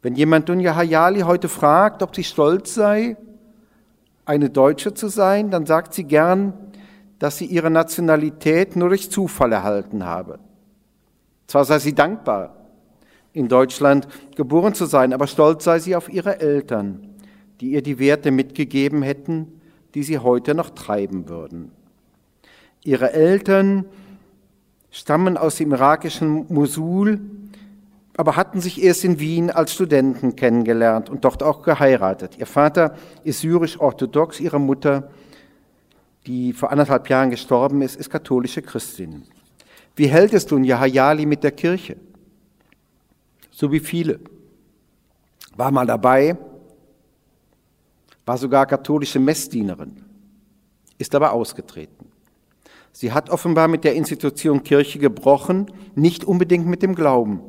Wenn 0.03 0.17
jemand 0.17 0.49
Dunja 0.49 0.75
Hayali 0.75 1.21
heute 1.21 1.49
fragt, 1.49 2.03
ob 2.03 2.17
sie 2.17 2.25
stolz 2.25 2.75
sei, 2.75 3.17
eine 4.25 4.51
Deutsche 4.51 4.95
zu 4.95 5.07
sein, 5.07 5.53
dann 5.53 5.65
sagt 5.65 5.95
sie 5.95 6.03
gern, 6.03 6.55
dass 7.21 7.39
sie 7.39 7.47
ihre 7.47 7.71
Nationalität 7.71 8.75
nur 8.75 8.89
durch 8.89 9.13
Zufall 9.13 9.53
erhalten 9.53 10.05
habe. 10.05 10.41
Zwar 11.47 11.65
sei 11.65 11.79
sie 11.79 11.95
dankbar, 11.95 12.60
in 13.33 13.49
Deutschland 13.49 14.09
geboren 14.37 14.75
zu 14.75 14.87
sein, 14.87 15.13
aber 15.13 15.27
stolz 15.27 15.65
sei 15.65 15.79
sie 15.79 15.97
auf 15.97 16.09
ihre 16.09 16.41
Eltern, 16.41 17.09
die 17.61 17.73
ihr 17.73 17.83
die 17.83 17.99
Werte 17.99 18.31
mitgegeben 18.31 19.03
hätten, 19.03 19.61
die 19.95 20.03
sie 20.03 20.19
heute 20.19 20.55
noch 20.55 20.71
treiben 20.71 21.29
würden. 21.29 21.73
Ihre 22.83 23.13
Eltern 23.13 23.85
stammen 24.91 25.37
aus 25.37 25.57
dem 25.57 25.73
irakischen 25.73 26.47
Mosul, 26.49 27.21
aber 28.17 28.37
hatten 28.37 28.61
sich 28.61 28.83
erst 28.83 29.05
in 29.05 29.21
Wien 29.21 29.51
als 29.51 29.73
Studenten 29.73 30.37
kennengelernt 30.37 31.09
und 31.09 31.25
dort 31.25 31.43
auch 31.43 31.63
geheiratet. 31.63 32.37
Ihr 32.39 32.47
Vater 32.47 32.95
ist 33.25 33.41
syrisch-orthodox, 33.41 34.41
ihre 34.41 34.59
Mutter, 34.61 35.11
die 36.27 36.53
vor 36.53 36.71
anderthalb 36.71 37.09
Jahren 37.09 37.31
gestorben 37.31 37.83
ist, 37.83 37.97
ist 37.97 38.11
katholische 38.11 38.63
Christin. 38.63 39.23
Wie 39.97 40.07
hält 40.07 40.35
es 40.35 40.51
nun 40.51 40.65
Hayali 40.65 41.27
mit 41.27 41.45
der 41.45 41.53
Kirche? 41.53 41.97
So 43.61 43.71
wie 43.71 43.81
viele. 43.81 44.21
War 45.55 45.71
mal 45.71 45.85
dabei, 45.85 46.38
war 48.25 48.38
sogar 48.38 48.64
katholische 48.64 49.21
Messdienerin, 49.21 50.02
ist 50.97 51.14
aber 51.14 51.33
ausgetreten. 51.33 52.07
Sie 52.93 53.12
hat 53.12 53.29
offenbar 53.29 53.69
mit 53.69 53.85
der 53.85 53.95
Institution 53.95 54.62
Kirche 54.62 54.99
gebrochen, 54.99 55.71
nicht 55.95 56.25
unbedingt 56.25 56.69
mit 56.69 56.83
dem 56.83 56.95
Glauben. 56.95 57.43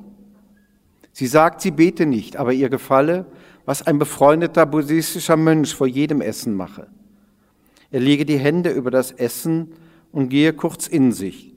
Sie 1.13 1.27
sagt, 1.27 1.61
sie 1.61 1.71
bete 1.71 2.05
nicht, 2.05 2.35
aber 2.35 2.51
ihr 2.51 2.67
gefalle, 2.67 3.25
was 3.63 3.87
ein 3.87 3.97
befreundeter 3.97 4.65
buddhistischer 4.65 5.37
Mönch 5.37 5.73
vor 5.73 5.87
jedem 5.87 6.19
Essen 6.19 6.55
mache. 6.55 6.87
Er 7.89 8.01
lege 8.01 8.25
die 8.25 8.37
Hände 8.37 8.71
über 8.71 8.91
das 8.91 9.13
Essen 9.13 9.75
und 10.11 10.27
gehe 10.27 10.51
kurz 10.51 10.87
in 10.87 11.13
sich. 11.13 11.53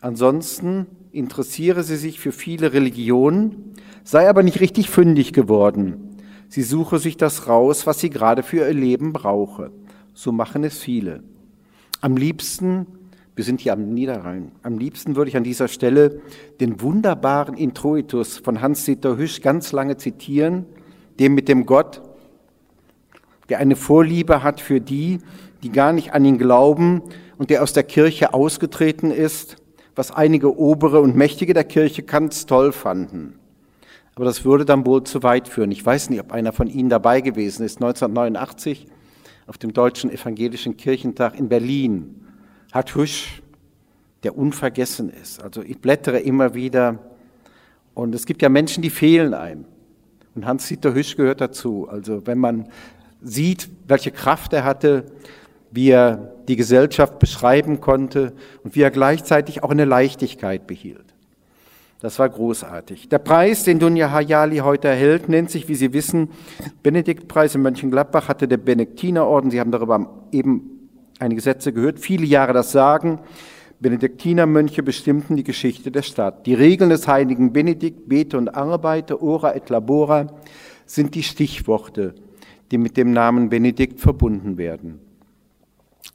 Ansonsten 0.00 0.86
interessiere 1.16 1.82
sie 1.82 1.96
sich 1.96 2.20
für 2.20 2.32
viele 2.32 2.72
Religionen, 2.72 3.74
sei 4.04 4.28
aber 4.28 4.42
nicht 4.42 4.60
richtig 4.60 4.90
fündig 4.90 5.32
geworden. 5.32 6.16
Sie 6.48 6.62
suche 6.62 6.98
sich 6.98 7.16
das 7.16 7.48
raus, 7.48 7.86
was 7.86 7.98
sie 7.98 8.10
gerade 8.10 8.42
für 8.42 8.68
ihr 8.68 8.74
Leben 8.74 9.12
brauche. 9.12 9.70
So 10.14 10.32
machen 10.32 10.64
es 10.64 10.78
viele. 10.78 11.22
Am 12.00 12.16
liebsten 12.16 12.86
wir 13.36 13.44
sind 13.44 13.60
hier 13.60 13.74
am 13.74 13.92
Niederrhein. 13.92 14.50
Am 14.62 14.78
liebsten 14.78 15.14
würde 15.14 15.28
ich 15.28 15.36
an 15.36 15.44
dieser 15.44 15.68
Stelle 15.68 16.22
den 16.58 16.80
wunderbaren 16.80 17.54
Introitus 17.54 18.38
von 18.38 18.62
Hans-Dieter 18.62 19.18
Hüsch 19.18 19.42
ganz 19.42 19.72
lange 19.72 19.98
zitieren, 19.98 20.64
dem 21.20 21.34
mit 21.34 21.46
dem 21.46 21.66
Gott, 21.66 22.00
der 23.50 23.58
eine 23.58 23.76
Vorliebe 23.76 24.42
hat 24.42 24.62
für 24.62 24.80
die, 24.80 25.18
die 25.62 25.70
gar 25.70 25.92
nicht 25.92 26.14
an 26.14 26.24
ihn 26.24 26.38
glauben 26.38 27.02
und 27.36 27.50
der 27.50 27.62
aus 27.62 27.74
der 27.74 27.82
Kirche 27.82 28.32
ausgetreten 28.32 29.10
ist, 29.10 29.56
was 29.96 30.12
einige 30.12 30.56
Obere 30.56 31.00
und 31.00 31.16
Mächtige 31.16 31.54
der 31.54 31.64
Kirche 31.64 32.02
ganz 32.02 32.46
toll 32.46 32.70
fanden. 32.70 33.38
Aber 34.14 34.24
das 34.24 34.44
würde 34.44 34.64
dann 34.64 34.86
wohl 34.86 35.02
zu 35.04 35.22
weit 35.22 35.48
führen. 35.48 35.70
Ich 35.72 35.84
weiß 35.84 36.10
nicht, 36.10 36.20
ob 36.20 36.32
einer 36.32 36.52
von 36.52 36.68
Ihnen 36.68 36.88
dabei 36.88 37.20
gewesen 37.20 37.64
ist, 37.64 37.76
1989 37.76 38.86
auf 39.46 39.58
dem 39.58 39.72
Deutschen 39.72 40.10
Evangelischen 40.10 40.76
Kirchentag 40.76 41.38
in 41.38 41.48
Berlin 41.48 42.26
hat 42.72 42.94
Husch, 42.94 43.42
der 44.22 44.36
unvergessen 44.36 45.10
ist. 45.10 45.42
Also 45.42 45.62
ich 45.62 45.78
blättere 45.78 46.18
immer 46.18 46.54
wieder 46.54 46.98
und 47.94 48.14
es 48.14 48.26
gibt 48.26 48.42
ja 48.42 48.48
Menschen, 48.48 48.82
die 48.82 48.90
fehlen 48.90 49.34
einem. 49.34 49.64
Und 50.34 50.46
Hans-Dieter 50.46 50.94
Hüsch 50.94 51.16
gehört 51.16 51.40
dazu. 51.40 51.88
Also 51.88 52.26
wenn 52.26 52.38
man 52.38 52.68
sieht, 53.22 53.68
welche 53.86 54.10
Kraft 54.10 54.52
er 54.52 54.64
hatte, 54.64 55.06
wie 55.76 55.90
er 55.90 56.32
die 56.48 56.56
Gesellschaft 56.56 57.18
beschreiben 57.18 57.80
konnte 57.80 58.32
und 58.64 58.74
wie 58.74 58.80
er 58.80 58.90
gleichzeitig 58.90 59.62
auch 59.62 59.70
eine 59.70 59.84
Leichtigkeit 59.84 60.66
behielt. 60.66 61.04
Das 62.00 62.18
war 62.18 62.28
großartig. 62.28 63.08
Der 63.08 63.18
Preis, 63.18 63.64
den 63.64 63.78
Dunja 63.78 64.10
Hayali 64.10 64.58
heute 64.58 64.88
erhält, 64.88 65.28
nennt 65.28 65.50
sich, 65.50 65.68
wie 65.68 65.74
Sie 65.74 65.92
wissen, 65.92 66.30
Benediktpreis 66.82 67.54
in 67.54 67.62
Mönchengladbach 67.62 68.28
hatte 68.28 68.48
der 68.48 68.56
Benediktinerorden. 68.56 69.50
Sie 69.50 69.60
haben 69.60 69.70
darüber 69.70 70.24
eben 70.32 70.88
einige 71.18 71.40
Sätze 71.40 71.72
gehört, 71.72 71.98
viele 72.00 72.24
Jahre 72.24 72.52
das 72.52 72.72
Sagen. 72.72 73.20
Benediktinermönche 73.78 74.82
bestimmten 74.82 75.36
die 75.36 75.44
Geschichte 75.44 75.90
der 75.90 76.02
Stadt. 76.02 76.46
Die 76.46 76.54
Regeln 76.54 76.90
des 76.90 77.06
heiligen 77.06 77.52
Benedikt, 77.52 78.08
Bete 78.08 78.38
und 78.38 78.54
Arbeite, 78.54 79.22
Ora 79.22 79.54
et 79.54 79.68
Labora, 79.68 80.28
sind 80.86 81.14
die 81.14 81.22
Stichworte, 81.22 82.14
die 82.70 82.78
mit 82.78 82.96
dem 82.96 83.12
Namen 83.12 83.50
Benedikt 83.50 84.00
verbunden 84.00 84.56
werden. 84.56 85.05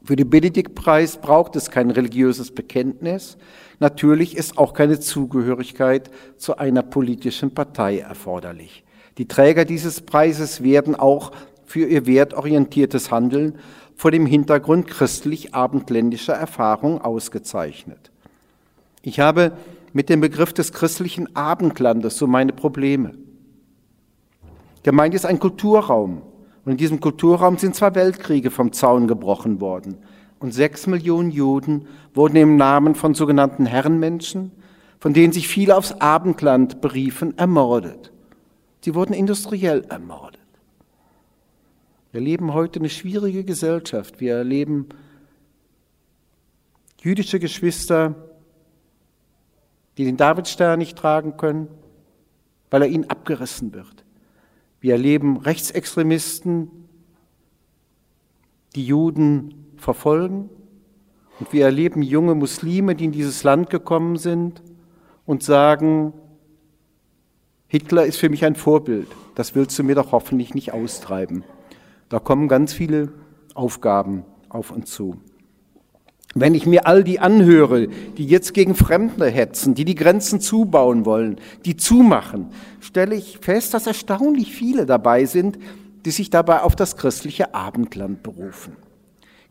Für 0.03 0.15
den 0.15 0.29
Benediktpreis 0.29 1.17
braucht 1.17 1.55
es 1.55 1.69
kein 1.69 1.91
religiöses 1.91 2.51
Bekenntnis. 2.51 3.37
Natürlich 3.79 4.35
ist 4.35 4.57
auch 4.57 4.73
keine 4.73 4.99
Zugehörigkeit 4.99 6.09
zu 6.37 6.57
einer 6.57 6.81
politischen 6.81 7.53
Partei 7.53 7.99
erforderlich. 7.99 8.83
Die 9.17 9.27
Träger 9.27 9.65
dieses 9.65 10.01
Preises 10.01 10.63
werden 10.63 10.95
auch 10.95 11.31
für 11.65 11.85
ihr 11.85 12.05
wertorientiertes 12.05 13.11
Handeln 13.11 13.55
vor 13.95 14.11
dem 14.11 14.25
Hintergrund 14.25 14.87
christlich-abendländischer 14.87 16.33
Erfahrung 16.33 17.01
ausgezeichnet. 17.01 18.11
Ich 19.03 19.19
habe 19.19 19.53
mit 19.93 20.09
dem 20.09 20.21
Begriff 20.21 20.53
des 20.53 20.73
christlichen 20.73 21.35
Abendlandes 21.35 22.17
so 22.17 22.27
meine 22.27 22.53
Probleme. 22.53 23.13
Gemeint 24.83 25.13
ist 25.13 25.25
ein 25.25 25.39
Kulturraum. 25.39 26.23
Und 26.63 26.73
in 26.73 26.77
diesem 26.77 26.99
Kulturraum 26.99 27.57
sind 27.57 27.75
zwei 27.75 27.95
Weltkriege 27.95 28.51
vom 28.51 28.71
Zaun 28.71 29.07
gebrochen 29.07 29.61
worden. 29.61 29.97
Und 30.39 30.53
sechs 30.53 30.87
Millionen 30.87 31.31
Juden 31.31 31.87
wurden 32.13 32.35
im 32.35 32.55
Namen 32.55 32.95
von 32.95 33.13
sogenannten 33.13 33.65
Herrenmenschen, 33.65 34.51
von 34.99 35.13
denen 35.13 35.33
sich 35.33 35.47
viele 35.47 35.75
aufs 35.75 35.93
Abendland 35.93 36.81
beriefen, 36.81 37.37
ermordet. 37.37 38.11
Sie 38.81 38.95
wurden 38.95 39.13
industriell 39.13 39.85
ermordet. 39.89 40.39
Wir 42.11 42.19
erleben 42.19 42.53
heute 42.53 42.79
eine 42.79 42.89
schwierige 42.89 43.43
Gesellschaft. 43.43 44.19
Wir 44.19 44.35
erleben 44.35 44.89
jüdische 47.01 47.39
Geschwister, 47.39 48.15
die 49.97 50.05
den 50.05 50.17
Davidstern 50.17 50.79
nicht 50.79 50.97
tragen 50.97 51.37
können, 51.37 51.67
weil 52.69 52.83
er 52.83 52.87
ihnen 52.87 53.09
abgerissen 53.09 53.73
wird. 53.73 54.00
Wir 54.81 54.93
erleben 54.93 55.37
Rechtsextremisten, 55.37 56.69
die 58.75 58.85
Juden 58.85 59.73
verfolgen. 59.77 60.49
Und 61.39 61.53
wir 61.53 61.65
erleben 61.65 62.01
junge 62.01 62.35
Muslime, 62.35 62.95
die 62.95 63.05
in 63.05 63.11
dieses 63.11 63.43
Land 63.43 63.69
gekommen 63.69 64.17
sind 64.17 64.61
und 65.25 65.43
sagen, 65.43 66.13
Hitler 67.67 68.05
ist 68.05 68.17
für 68.17 68.29
mich 68.29 68.43
ein 68.43 68.55
Vorbild. 68.55 69.07
Das 69.35 69.55
willst 69.55 69.77
du 69.79 69.83
mir 69.83 69.95
doch 69.95 70.11
hoffentlich 70.11 70.53
nicht 70.53 70.73
austreiben. 70.73 71.43
Da 72.09 72.19
kommen 72.19 72.47
ganz 72.47 72.73
viele 72.73 73.13
Aufgaben 73.53 74.25
auf 74.49 74.71
uns 74.71 74.91
zu. 74.91 75.21
Wenn 76.33 76.55
ich 76.55 76.65
mir 76.65 76.87
all 76.87 77.03
die 77.03 77.19
anhöre, 77.19 77.87
die 77.87 78.25
jetzt 78.25 78.53
gegen 78.53 78.73
Fremde 78.73 79.29
hetzen, 79.29 79.75
die 79.75 79.83
die 79.83 79.95
Grenzen 79.95 80.39
zubauen 80.39 81.05
wollen, 81.05 81.37
die 81.65 81.75
zumachen, 81.75 82.47
stelle 82.79 83.15
ich 83.15 83.39
fest, 83.41 83.73
dass 83.73 83.85
erstaunlich 83.85 84.53
viele 84.53 84.85
dabei 84.85 85.25
sind, 85.25 85.57
die 86.05 86.11
sich 86.11 86.29
dabei 86.29 86.61
auf 86.61 86.75
das 86.75 86.95
christliche 86.95 87.53
Abendland 87.53 88.23
berufen. 88.23 88.77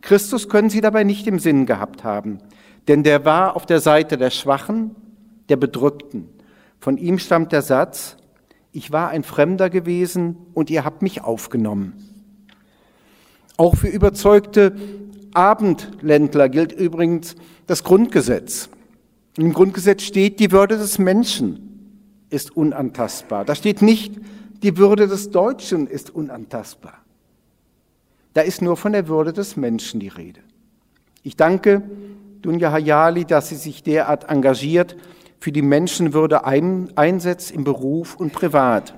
Christus 0.00 0.48
können 0.48 0.70
sie 0.70 0.80
dabei 0.80 1.04
nicht 1.04 1.26
im 1.26 1.38
Sinn 1.38 1.66
gehabt 1.66 2.02
haben, 2.02 2.38
denn 2.88 3.02
der 3.02 3.26
war 3.26 3.56
auf 3.56 3.66
der 3.66 3.80
Seite 3.80 4.16
der 4.16 4.30
Schwachen, 4.30 4.96
der 5.50 5.56
Bedrückten. 5.56 6.28
Von 6.78 6.96
ihm 6.96 7.18
stammt 7.18 7.52
der 7.52 7.62
Satz, 7.62 8.16
ich 8.72 8.90
war 8.90 9.10
ein 9.10 9.22
Fremder 9.22 9.68
gewesen 9.68 10.36
und 10.54 10.70
ihr 10.70 10.84
habt 10.84 11.02
mich 11.02 11.22
aufgenommen. 11.22 11.92
Auch 13.58 13.76
für 13.76 13.88
überzeugte 13.88 14.74
Abendländler 15.34 16.48
gilt 16.48 16.72
übrigens 16.72 17.36
das 17.66 17.84
Grundgesetz. 17.84 18.68
Im 19.36 19.52
Grundgesetz 19.52 20.02
steht, 20.02 20.40
die 20.40 20.52
Würde 20.52 20.76
des 20.76 20.98
Menschen 20.98 21.70
ist 22.30 22.56
unantastbar. 22.56 23.44
Da 23.44 23.54
steht 23.54 23.82
nicht, 23.82 24.14
die 24.62 24.76
Würde 24.76 25.08
des 25.08 25.30
Deutschen 25.30 25.86
ist 25.86 26.10
unantastbar. 26.10 26.98
Da 28.34 28.42
ist 28.42 28.62
nur 28.62 28.76
von 28.76 28.92
der 28.92 29.08
Würde 29.08 29.32
des 29.32 29.56
Menschen 29.56 30.00
die 30.00 30.08
Rede. 30.08 30.40
Ich 31.22 31.36
danke 31.36 31.82
Dunja 32.42 32.72
Hayali, 32.72 33.24
dass 33.24 33.48
sie 33.48 33.56
sich 33.56 33.82
derart 33.82 34.28
engagiert, 34.28 34.96
für 35.38 35.52
die 35.52 35.62
Menschenwürde 35.62 36.44
einsetzt 36.44 37.50
im 37.50 37.64
Beruf 37.64 38.16
und 38.16 38.32
privat. 38.32 38.94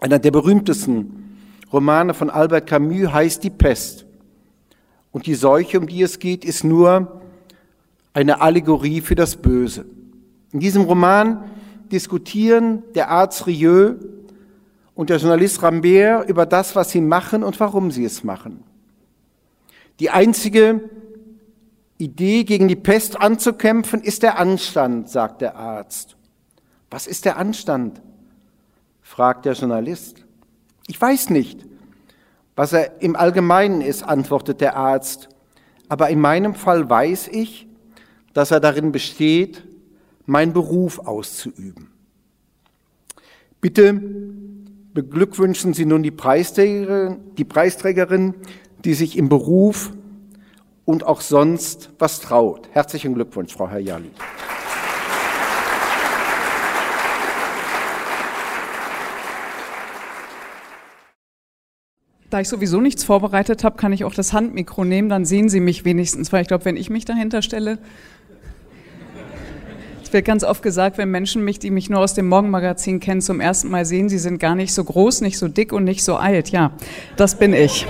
Einer 0.00 0.18
der 0.18 0.32
berühmtesten 0.32 1.38
Romane 1.72 2.14
von 2.14 2.30
Albert 2.30 2.66
Camus 2.66 3.12
heißt 3.12 3.44
Die 3.44 3.50
Pest. 3.50 4.06
Und 5.12 5.26
die 5.26 5.34
Seuche, 5.34 5.78
um 5.78 5.86
die 5.86 6.02
es 6.02 6.18
geht, 6.18 6.44
ist 6.44 6.64
nur 6.64 7.20
eine 8.12 8.40
Allegorie 8.40 9.00
für 9.00 9.14
das 9.14 9.36
Böse. 9.36 9.86
In 10.52 10.60
diesem 10.60 10.82
Roman 10.82 11.44
diskutieren 11.90 12.82
der 12.94 13.08
Arzt 13.10 13.46
Rieu 13.46 13.94
und 14.94 15.10
der 15.10 15.18
Journalist 15.18 15.62
Rambert 15.62 16.28
über 16.28 16.46
das, 16.46 16.76
was 16.76 16.90
sie 16.90 17.00
machen 17.00 17.42
und 17.42 17.58
warum 17.60 17.90
sie 17.90 18.04
es 18.04 18.24
machen. 18.24 18.62
Die 19.98 20.10
einzige 20.10 20.88
Idee, 21.98 22.44
gegen 22.44 22.68
die 22.68 22.76
Pest 22.76 23.20
anzukämpfen, 23.20 24.02
ist 24.02 24.22
der 24.22 24.38
Anstand, 24.38 25.08
sagt 25.08 25.42
der 25.42 25.56
Arzt. 25.56 26.16
Was 26.90 27.06
ist 27.06 27.24
der 27.24 27.36
Anstand? 27.36 28.00
fragt 29.02 29.44
der 29.44 29.54
Journalist. 29.54 30.24
Ich 30.86 31.00
weiß 31.00 31.30
nicht, 31.30 31.66
was 32.60 32.74
er 32.74 33.00
im 33.00 33.16
Allgemeinen 33.16 33.80
ist, 33.80 34.02
antwortet 34.02 34.60
der 34.60 34.76
Arzt. 34.76 35.30
Aber 35.88 36.10
in 36.10 36.20
meinem 36.20 36.54
Fall 36.54 36.90
weiß 36.90 37.28
ich, 37.28 37.66
dass 38.34 38.50
er 38.50 38.60
darin 38.60 38.92
besteht, 38.92 39.64
meinen 40.26 40.52
Beruf 40.52 40.98
auszuüben. 40.98 41.88
Bitte 43.62 43.98
beglückwünschen 44.92 45.72
Sie 45.72 45.86
nun 45.86 46.02
die 46.02 46.10
Preisträgerin, 46.10 47.20
die 47.38 47.46
Preisträgerin, 47.46 48.34
die 48.84 48.92
sich 48.92 49.16
im 49.16 49.30
Beruf 49.30 49.94
und 50.84 51.02
auch 51.06 51.22
sonst 51.22 51.88
was 51.98 52.20
traut. 52.20 52.68
Herzlichen 52.72 53.14
Glückwunsch, 53.14 53.54
Frau 53.54 53.70
Herr 53.70 53.78
Jali. 53.78 54.10
Da 62.30 62.40
ich 62.40 62.48
sowieso 62.48 62.80
nichts 62.80 63.02
vorbereitet 63.02 63.64
habe, 63.64 63.76
kann 63.76 63.92
ich 63.92 64.04
auch 64.04 64.14
das 64.14 64.32
Handmikro 64.32 64.84
nehmen, 64.84 65.08
dann 65.08 65.24
sehen 65.24 65.48
Sie 65.48 65.58
mich 65.58 65.84
wenigstens, 65.84 66.32
weil 66.32 66.42
ich 66.42 66.48
glaube, 66.48 66.64
wenn 66.64 66.76
ich 66.76 66.88
mich 66.88 67.04
dahinter 67.04 67.42
stelle, 67.42 67.78
es 70.10 70.12
wird 70.12 70.24
ganz 70.24 70.42
oft 70.42 70.62
gesagt, 70.62 70.98
wenn 70.98 71.10
Menschen 71.10 71.44
mich, 71.44 71.58
die 71.58 71.70
mich 71.70 71.88
nur 71.90 72.00
aus 72.00 72.14
dem 72.14 72.28
Morgenmagazin 72.28 72.98
kennen, 72.98 73.20
zum 73.20 73.40
ersten 73.40 73.68
Mal 73.68 73.84
sehen, 73.84 74.08
sie 74.08 74.18
sind 74.18 74.38
gar 74.38 74.56
nicht 74.56 74.74
so 74.74 74.82
groß, 74.82 75.20
nicht 75.20 75.38
so 75.38 75.46
dick 75.46 75.72
und 75.72 75.84
nicht 75.84 76.02
so 76.02 76.16
alt. 76.16 76.50
Ja, 76.50 76.72
das 77.16 77.38
bin 77.38 77.52
ich. 77.52 77.86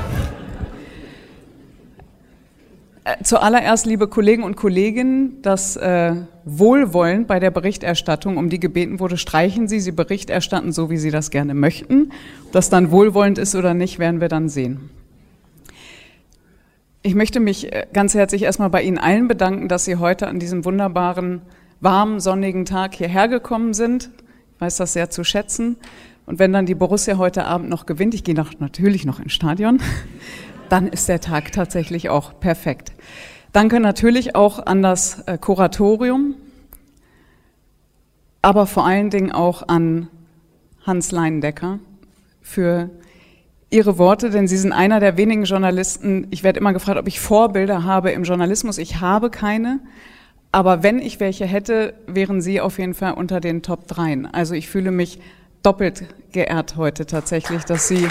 Äh, 3.04 3.22
zuallererst, 3.22 3.86
liebe 3.86 4.08
Kollegen 4.08 4.42
und 4.42 4.56
Kolleginnen, 4.56 5.40
das 5.40 5.76
äh, 5.76 6.14
Wohlwollen 6.44 7.26
bei 7.26 7.40
der 7.40 7.50
Berichterstattung, 7.50 8.36
um 8.36 8.50
die 8.50 8.60
gebeten 8.60 9.00
wurde, 9.00 9.16
streichen 9.16 9.68
Sie, 9.68 9.80
Sie 9.80 9.92
Bericht 9.92 10.28
erstatten, 10.28 10.72
so 10.72 10.90
wie 10.90 10.98
Sie 10.98 11.10
das 11.10 11.30
gerne 11.30 11.54
möchten. 11.54 12.12
Ob 12.44 12.52
das 12.52 12.68
dann 12.68 12.90
wohlwollend 12.90 13.38
ist 13.38 13.54
oder 13.54 13.72
nicht, 13.72 13.98
werden 13.98 14.20
wir 14.20 14.28
dann 14.28 14.50
sehen. 14.50 14.90
Ich 17.02 17.14
möchte 17.14 17.40
mich 17.40 17.72
äh, 17.72 17.86
ganz 17.94 18.12
herzlich 18.12 18.42
erstmal 18.42 18.68
bei 18.68 18.82
Ihnen 18.82 18.98
allen 18.98 19.28
bedanken, 19.28 19.68
dass 19.68 19.86
Sie 19.86 19.96
heute 19.96 20.26
an 20.26 20.38
diesem 20.38 20.66
wunderbaren, 20.66 21.40
warmen, 21.80 22.20
sonnigen 22.20 22.66
Tag 22.66 22.94
hierher 22.94 23.28
gekommen 23.28 23.72
sind. 23.72 24.10
Ich 24.56 24.60
weiß 24.60 24.76
das 24.76 24.92
sehr 24.92 25.08
zu 25.08 25.24
schätzen. 25.24 25.76
Und 26.26 26.38
wenn 26.38 26.52
dann 26.52 26.66
die 26.66 26.74
Borussia 26.74 27.16
heute 27.16 27.46
Abend 27.46 27.70
noch 27.70 27.86
gewinnt, 27.86 28.12
ich 28.12 28.24
gehe 28.24 28.34
noch, 28.34 28.52
natürlich 28.58 29.06
noch 29.06 29.20
ins 29.20 29.32
Stadion, 29.32 29.80
dann 30.70 30.86
ist 30.86 31.08
der 31.08 31.20
Tag 31.20 31.52
tatsächlich 31.52 32.08
auch 32.08 32.40
perfekt. 32.40 32.92
Danke 33.52 33.80
natürlich 33.80 34.36
auch 34.36 34.64
an 34.64 34.82
das 34.82 35.22
äh, 35.26 35.36
Kuratorium, 35.36 36.36
aber 38.42 38.66
vor 38.66 38.86
allen 38.86 39.10
Dingen 39.10 39.32
auch 39.32 39.68
an 39.68 40.08
Hans 40.86 41.10
Leindecker 41.10 41.78
für 42.40 42.90
Ihre 43.70 43.98
Worte, 43.98 44.30
denn 44.30 44.48
Sie 44.48 44.56
sind 44.56 44.72
einer 44.72 44.98
der 44.98 45.16
wenigen 45.16 45.44
Journalisten. 45.44 46.26
Ich 46.30 46.42
werde 46.42 46.58
immer 46.58 46.72
gefragt, 46.72 46.98
ob 46.98 47.06
ich 47.06 47.20
Vorbilder 47.20 47.84
habe 47.84 48.10
im 48.10 48.24
Journalismus. 48.24 48.78
Ich 48.78 49.00
habe 49.00 49.30
keine. 49.30 49.80
Aber 50.52 50.82
wenn 50.82 50.98
ich 50.98 51.20
welche 51.20 51.46
hätte, 51.46 51.94
wären 52.06 52.40
Sie 52.40 52.60
auf 52.60 52.78
jeden 52.78 52.94
Fall 52.94 53.12
unter 53.12 53.40
den 53.40 53.62
Top 53.62 53.86
3. 53.86 54.22
Also 54.32 54.54
ich 54.54 54.68
fühle 54.68 54.90
mich 54.90 55.20
doppelt 55.62 56.04
geehrt 56.32 56.76
heute 56.76 57.06
tatsächlich, 57.06 57.64
dass 57.64 57.86
Sie 57.86 58.08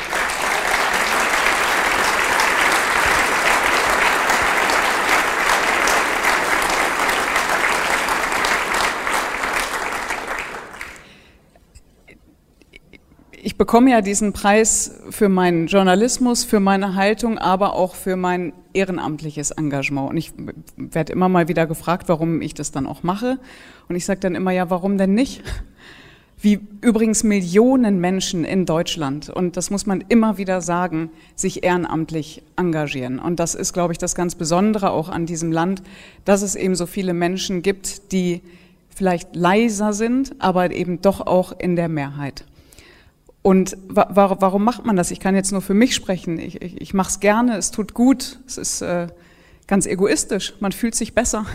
bekomme 13.58 13.92
ja 13.92 14.02
diesen 14.02 14.34
Preis 14.34 15.00
für 15.10 15.30
meinen 15.30 15.68
Journalismus, 15.68 16.44
für 16.44 16.60
meine 16.60 16.96
Haltung, 16.96 17.38
aber 17.38 17.74
auch 17.74 17.96
für 17.96 18.16
mein 18.16 18.54
ehrenamtliches 18.74 19.52
Engagement. 19.52 20.10
Und 20.10 20.18
ich 20.18 20.34
werde 20.78 21.14
immer 21.14 21.30
mal 21.30 21.48
wieder 21.48 21.68
gefragt, 21.68 22.10
warum 22.10 22.42
ich 22.42 22.54
das 22.54 22.72
dann 22.72 22.86
auch 22.86 23.04
mache. 23.04 23.40
Und 23.88 23.96
ich 23.96 24.06
sage 24.06 24.20
dann 24.20 24.36
immer, 24.36 24.52
ja, 24.52 24.70
warum 24.70 24.98
denn 24.98 25.14
nicht? 25.14 25.44
Wie 26.42 26.60
übrigens 26.80 27.24
Millionen 27.26 28.00
Menschen 28.00 28.46
in 28.46 28.66
Deutschland, 28.66 29.30
und 29.30 29.58
das 29.58 29.72
muss 29.72 29.86
man 29.86 30.02
immer 30.08 30.38
wieder 30.38 30.62
sagen, 30.62 31.12
sich 31.36 31.64
ehrenamtlich 31.64 32.44
engagieren. 32.56 33.20
Und 33.20 33.42
das 33.42 33.56
ist, 33.56 33.74
glaube 33.74 33.92
ich, 33.92 33.98
das 33.98 34.16
ganz 34.16 34.36
Besondere 34.36 34.92
auch 34.92 35.10
an 35.10 35.26
diesem 35.26 35.52
Land, 35.52 35.84
dass 36.24 36.42
es 36.42 36.56
eben 36.56 36.76
so 36.76 36.86
viele 36.86 37.14
Menschen 37.14 37.62
gibt, 37.62 38.14
die 38.14 38.42
vielleicht 38.90 39.36
leiser 39.36 39.92
sind, 39.92 40.36
aber 40.40 40.72
eben 40.72 41.02
doch 41.02 41.20
auch 41.28 41.58
in 41.60 41.76
der 41.76 41.90
Mehrheit. 41.90 42.46
Und 43.42 43.78
wa 43.88 44.36
warum 44.40 44.64
macht 44.64 44.86
man 44.86 44.96
das? 44.96 45.12
Ich 45.12 45.20
kann 45.20 45.36
jetzt 45.36 45.52
nur 45.52 45.62
für 45.62 45.74
mich 45.74 45.96
sprechen. 45.96 46.40
Ich, 46.40 46.62
ich, 46.62 46.82
ich 46.82 46.94
mache 46.94 47.10
es 47.10 47.20
gerne, 47.20 47.58
es 47.58 47.72
tut 47.72 47.94
gut, 47.94 48.40
es 48.46 48.58
ist 48.58 48.82
äh, 48.82 49.08
ganz 49.68 49.86
egoistisch, 49.86 50.56
man 50.60 50.72
fühlt 50.72 50.96
sich 50.96 51.14
besser. 51.14 51.46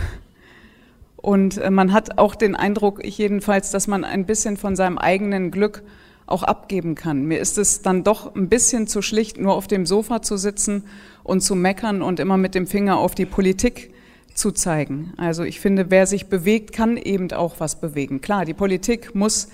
Und 1.16 1.58
äh, 1.58 1.70
man 1.70 1.92
hat 1.92 2.18
auch 2.18 2.34
den 2.34 2.54
Eindruck, 2.54 3.04
ich 3.04 3.18
jedenfalls, 3.18 3.70
dass 3.70 3.86
man 3.86 4.04
ein 4.04 4.24
bisschen 4.24 4.56
von 4.56 4.76
seinem 4.76 4.98
eigenen 4.98 5.50
Glück 5.50 5.82
auch 6.26 6.42
abgeben 6.42 6.94
kann. 6.94 7.24
Mir 7.24 7.38
ist 7.38 7.58
es 7.58 7.82
dann 7.82 8.02
doch 8.02 8.34
ein 8.34 8.48
bisschen 8.48 8.86
zu 8.86 9.02
schlicht, 9.02 9.38
nur 9.38 9.54
auf 9.54 9.66
dem 9.66 9.84
Sofa 9.84 10.22
zu 10.22 10.38
sitzen 10.38 10.84
und 11.22 11.42
zu 11.42 11.54
meckern 11.54 12.00
und 12.00 12.18
immer 12.18 12.38
mit 12.38 12.54
dem 12.54 12.66
Finger 12.66 12.96
auf 12.96 13.14
die 13.14 13.26
Politik 13.26 13.92
zu 14.32 14.52
zeigen. 14.52 15.12
Also 15.18 15.42
ich 15.42 15.60
finde, 15.60 15.90
wer 15.90 16.06
sich 16.06 16.28
bewegt, 16.28 16.72
kann 16.72 16.96
eben 16.96 17.30
auch 17.32 17.60
was 17.60 17.78
bewegen. 17.78 18.22
Klar, 18.22 18.46
die 18.46 18.54
Politik 18.54 19.14
muss 19.14 19.48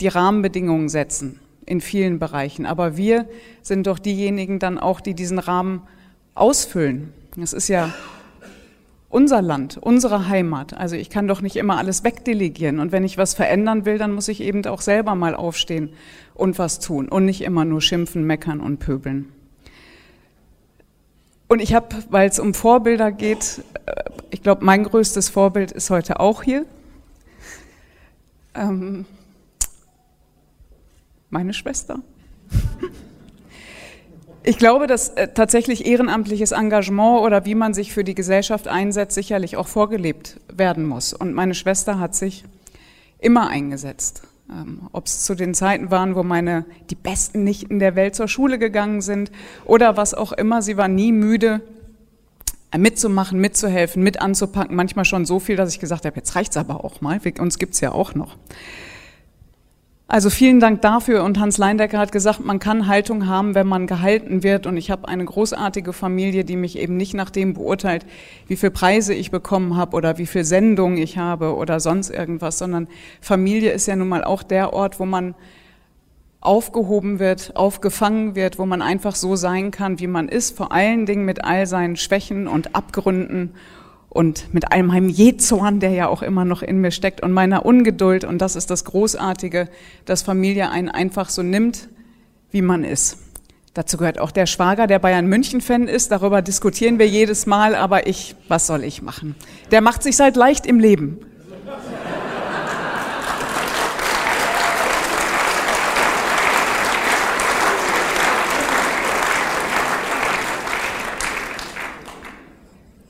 die 0.00 0.08
Rahmenbedingungen 0.08 0.88
setzen 0.88 1.38
in 1.70 1.80
vielen 1.80 2.18
Bereichen, 2.18 2.66
aber 2.66 2.96
wir 2.96 3.28
sind 3.62 3.86
doch 3.86 4.00
diejenigen 4.00 4.58
dann 4.58 4.76
auch, 4.76 5.00
die 5.00 5.14
diesen 5.14 5.38
Rahmen 5.38 5.82
ausfüllen. 6.34 7.12
Das 7.36 7.52
ist 7.52 7.68
ja 7.68 7.94
unser 9.08 9.40
Land, 9.40 9.78
unsere 9.80 10.28
Heimat. 10.28 10.74
Also 10.74 10.96
ich 10.96 11.10
kann 11.10 11.28
doch 11.28 11.42
nicht 11.42 11.54
immer 11.54 11.78
alles 11.78 12.02
wegdelegieren. 12.02 12.80
Und 12.80 12.90
wenn 12.90 13.04
ich 13.04 13.18
was 13.18 13.34
verändern 13.34 13.84
will, 13.84 13.98
dann 13.98 14.12
muss 14.12 14.26
ich 14.26 14.40
eben 14.40 14.66
auch 14.66 14.80
selber 14.80 15.14
mal 15.14 15.36
aufstehen 15.36 15.90
und 16.34 16.58
was 16.58 16.80
tun 16.80 17.08
und 17.08 17.24
nicht 17.24 17.42
immer 17.42 17.64
nur 17.64 17.80
schimpfen, 17.80 18.24
meckern 18.24 18.60
und 18.60 18.78
pöbeln. 18.78 19.30
Und 21.46 21.60
ich 21.60 21.72
habe, 21.72 21.88
weil 22.10 22.28
es 22.28 22.40
um 22.40 22.52
Vorbilder 22.52 23.12
geht, 23.12 23.62
äh, 23.86 24.02
ich 24.30 24.42
glaube, 24.42 24.64
mein 24.64 24.82
größtes 24.82 25.28
Vorbild 25.28 25.70
ist 25.70 25.90
heute 25.90 26.18
auch 26.18 26.42
hier. 26.42 26.66
Ähm, 28.56 29.06
meine 31.30 31.54
Schwester. 31.54 32.00
Ich 34.42 34.56
glaube, 34.56 34.86
dass 34.86 35.10
äh, 35.10 35.28
tatsächlich 35.28 35.84
ehrenamtliches 35.86 36.52
Engagement 36.52 37.20
oder 37.20 37.44
wie 37.44 37.54
man 37.54 37.74
sich 37.74 37.92
für 37.92 38.04
die 38.04 38.14
Gesellschaft 38.14 38.68
einsetzt, 38.68 39.14
sicherlich 39.14 39.56
auch 39.56 39.68
vorgelebt 39.68 40.40
werden 40.52 40.86
muss. 40.86 41.12
Und 41.12 41.34
meine 41.34 41.54
Schwester 41.54 41.98
hat 42.00 42.14
sich 42.14 42.44
immer 43.18 43.50
eingesetzt. 43.50 44.22
Ähm, 44.50 44.88
Ob 44.92 45.06
es 45.06 45.24
zu 45.24 45.34
den 45.34 45.52
Zeiten 45.52 45.90
waren, 45.90 46.14
wo 46.14 46.22
meine 46.22 46.64
die 46.88 46.94
besten 46.94 47.44
Nichten 47.44 47.80
der 47.80 47.96
Welt 47.96 48.14
zur 48.14 48.28
Schule 48.28 48.58
gegangen 48.58 49.02
sind 49.02 49.30
oder 49.66 49.98
was 49.98 50.14
auch 50.14 50.32
immer, 50.32 50.62
sie 50.62 50.78
war 50.78 50.88
nie 50.88 51.12
müde, 51.12 51.60
äh, 52.70 52.78
mitzumachen, 52.78 53.38
mitzuhelfen, 53.38 54.02
mit 54.02 54.22
anzupacken. 54.22 54.74
Manchmal 54.74 55.04
schon 55.04 55.26
so 55.26 55.38
viel, 55.38 55.56
dass 55.56 55.74
ich 55.74 55.80
gesagt 55.80 56.06
habe, 56.06 56.16
jetzt 56.16 56.34
reicht's 56.34 56.56
aber 56.56 56.82
auch 56.82 57.02
mal. 57.02 57.20
Uns 57.38 57.58
gibt's 57.58 57.80
ja 57.80 57.92
auch 57.92 58.14
noch. 58.14 58.38
Also 60.12 60.28
vielen 60.28 60.58
Dank 60.58 60.82
dafür. 60.82 61.22
Und 61.22 61.38
Hans 61.38 61.56
Leindecker 61.56 61.96
hat 61.96 62.10
gesagt, 62.10 62.44
man 62.44 62.58
kann 62.58 62.88
Haltung 62.88 63.28
haben, 63.28 63.54
wenn 63.54 63.68
man 63.68 63.86
gehalten 63.86 64.42
wird. 64.42 64.66
Und 64.66 64.76
ich 64.76 64.90
habe 64.90 65.06
eine 65.06 65.24
großartige 65.24 65.92
Familie, 65.92 66.44
die 66.44 66.56
mich 66.56 66.76
eben 66.76 66.96
nicht 66.96 67.14
nach 67.14 67.30
dem 67.30 67.54
beurteilt, 67.54 68.04
wie 68.48 68.56
viel 68.56 68.72
Preise 68.72 69.14
ich 69.14 69.30
bekommen 69.30 69.76
habe 69.76 69.96
oder 69.96 70.18
wie 70.18 70.26
viel 70.26 70.42
Sendungen 70.42 70.98
ich 70.98 71.16
habe 71.16 71.54
oder 71.54 71.78
sonst 71.78 72.10
irgendwas, 72.10 72.58
sondern 72.58 72.88
Familie 73.20 73.70
ist 73.70 73.86
ja 73.86 73.94
nun 73.94 74.08
mal 74.08 74.24
auch 74.24 74.42
der 74.42 74.72
Ort, 74.72 74.98
wo 74.98 75.06
man 75.06 75.36
aufgehoben 76.40 77.20
wird, 77.20 77.54
aufgefangen 77.54 78.34
wird, 78.34 78.58
wo 78.58 78.66
man 78.66 78.82
einfach 78.82 79.14
so 79.14 79.36
sein 79.36 79.70
kann, 79.70 80.00
wie 80.00 80.08
man 80.08 80.28
ist, 80.28 80.56
vor 80.56 80.72
allen 80.72 81.06
Dingen 81.06 81.24
mit 81.24 81.44
all 81.44 81.68
seinen 81.68 81.94
Schwächen 81.94 82.48
und 82.48 82.74
Abgründen 82.74 83.54
und 84.10 84.52
mit 84.52 84.72
allem 84.72 84.86
meinem 84.86 85.08
Jezorn, 85.08 85.80
der 85.80 85.90
ja 85.90 86.08
auch 86.08 86.20
immer 86.20 86.44
noch 86.44 86.62
in 86.62 86.80
mir 86.80 86.90
steckt 86.90 87.22
und 87.22 87.32
meiner 87.32 87.64
Ungeduld. 87.64 88.24
Und 88.24 88.38
das 88.38 88.56
ist 88.56 88.68
das 88.68 88.84
Großartige, 88.84 89.68
dass 90.04 90.22
Familie 90.22 90.68
einen 90.70 90.88
einfach 90.88 91.30
so 91.30 91.42
nimmt, 91.42 91.88
wie 92.50 92.60
man 92.60 92.84
ist. 92.84 93.18
Dazu 93.72 93.96
gehört 93.96 94.18
auch 94.18 94.32
der 94.32 94.46
Schwager, 94.46 94.88
der 94.88 94.98
Bayern 94.98 95.26
München-Fan 95.26 95.86
ist. 95.86 96.10
Darüber 96.10 96.42
diskutieren 96.42 96.98
wir 96.98 97.06
jedes 97.06 97.46
Mal, 97.46 97.76
aber 97.76 98.08
ich, 98.08 98.34
was 98.48 98.66
soll 98.66 98.82
ich 98.82 99.00
machen? 99.00 99.36
Der 99.70 99.80
macht 99.80 100.02
sich 100.02 100.18
halt 100.18 100.34
leicht 100.34 100.66
im 100.66 100.80
Leben. 100.80 101.18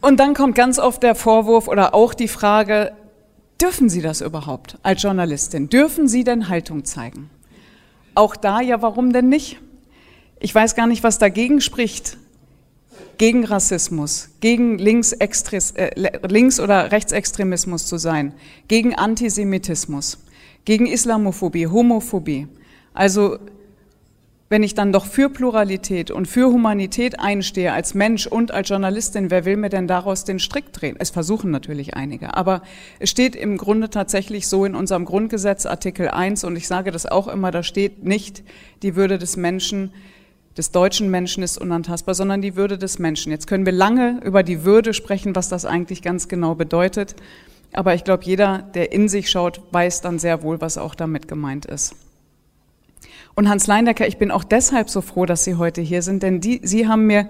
Und 0.01 0.19
dann 0.19 0.35
kommt 0.35 0.55
ganz 0.55 0.79
oft 0.79 1.03
der 1.03 1.15
Vorwurf 1.15 1.69
oder 1.69 1.95
auch 1.95 2.15
die 2.15 2.29
Frage, 2.29 2.93
dürfen 3.61 3.89
Sie 3.89 4.01
das 4.01 4.21
überhaupt 4.21 4.79
als 4.83 5.03
Journalistin? 5.03 5.69
Dürfen 5.69 6.09
Sie 6.09 6.25
denn 6.25 6.49
Haltung 6.49 6.85
zeigen? 6.85 7.29
Auch 8.15 8.35
da, 8.37 8.61
ja, 8.61 8.81
warum 8.83 9.13
denn 9.13 9.29
nicht? 9.29 9.61
Ich 10.41 10.55
weiß 10.55 10.75
gar 10.75 10.87
nicht, 10.87 11.03
was 11.03 11.19
dagegen 11.19 11.61
spricht. 11.61 12.17
Gegen 13.19 13.45
Rassismus, 13.45 14.31
gegen 14.41 14.79
Links, 14.79 15.13
äh, 15.13 16.11
Links 16.27 16.59
oder 16.59 16.91
Rechtsextremismus 16.91 17.85
zu 17.85 17.99
sein, 17.99 18.33
gegen 18.67 18.95
Antisemitismus, 18.95 20.19
gegen 20.65 20.87
Islamophobie, 20.87 21.67
Homophobie. 21.67 22.49
Also 22.95 23.39
wenn 24.51 24.65
ich 24.65 24.75
dann 24.75 24.93
doch 24.93 25.07
für 25.07 25.31
Pluralität 25.31 26.11
und 26.11 26.27
für 26.27 26.49
Humanität 26.49 27.21
einstehe 27.21 27.73
als 27.73 27.95
Mensch 27.95 28.27
und 28.27 28.51
als 28.51 28.69
Journalistin, 28.69 29.31
wer 29.31 29.45
will 29.45 29.57
mir 29.57 29.69
denn 29.69 29.87
daraus 29.87 30.25
den 30.25 30.41
Strick 30.41 30.73
drehen? 30.73 30.97
Es 30.99 31.11
versuchen 31.11 31.53
natürlich 31.53 31.95
einige, 31.95 32.35
aber 32.35 32.63
es 32.99 33.11
steht 33.11 33.37
im 33.37 33.57
Grunde 33.57 33.91
tatsächlich 33.91 34.49
so 34.49 34.65
in 34.65 34.75
unserem 34.75 35.05
Grundgesetz 35.05 35.67
Artikel 35.67 36.09
1 36.09 36.43
und 36.43 36.57
ich 36.57 36.67
sage 36.67 36.91
das 36.91 37.07
auch 37.07 37.29
immer, 37.29 37.53
da 37.53 37.63
steht 37.63 38.03
nicht 38.03 38.43
die 38.83 38.97
Würde 38.97 39.19
des 39.19 39.37
Menschen, 39.37 39.93
des 40.57 40.73
deutschen 40.73 41.13
Menschen 41.13 41.45
ist 41.45 41.57
unantastbar, 41.57 42.17
sondern 42.17 42.43
die 42.43 42.57
Würde 42.57 42.77
des 42.77 42.99
Menschen. 42.99 43.31
Jetzt 43.31 43.47
können 43.47 43.65
wir 43.65 43.73
lange 43.73 44.21
über 44.25 44.43
die 44.43 44.65
Würde 44.65 44.95
sprechen, 44.95 45.37
was 45.37 45.49
das 45.49 45.65
eigentlich 45.65 46.03
ganz 46.03 46.27
genau 46.27 46.57
bedeutet, 46.57 47.15
aber 47.73 47.95
ich 47.95 48.03
glaube, 48.03 48.25
jeder, 48.25 48.59
der 48.75 48.91
in 48.91 49.09
sich 49.09 49.31
schaut, 49.31 49.61
weiß 49.71 50.01
dann 50.01 50.19
sehr 50.19 50.43
wohl, 50.43 50.61
was 50.61 50.77
auch 50.77 50.97
damit 50.97 51.29
gemeint 51.29 51.67
ist. 51.67 51.95
Und 53.35 53.49
Hans 53.49 53.67
Leindecker, 53.67 54.07
ich 54.07 54.19
bin 54.19 54.31
auch 54.31 54.45
deshalb 54.45 54.91
so 54.91 55.01
froh, 55.01 55.27
dass 55.27 55.45
Sie 55.45 55.55
heute 55.55 55.81
hier 55.81 56.03
sind, 56.03 56.23
denn 56.23 56.41
die, 56.41 56.61
Sie 56.63 56.89
haben 56.89 57.07
mir 57.07 57.29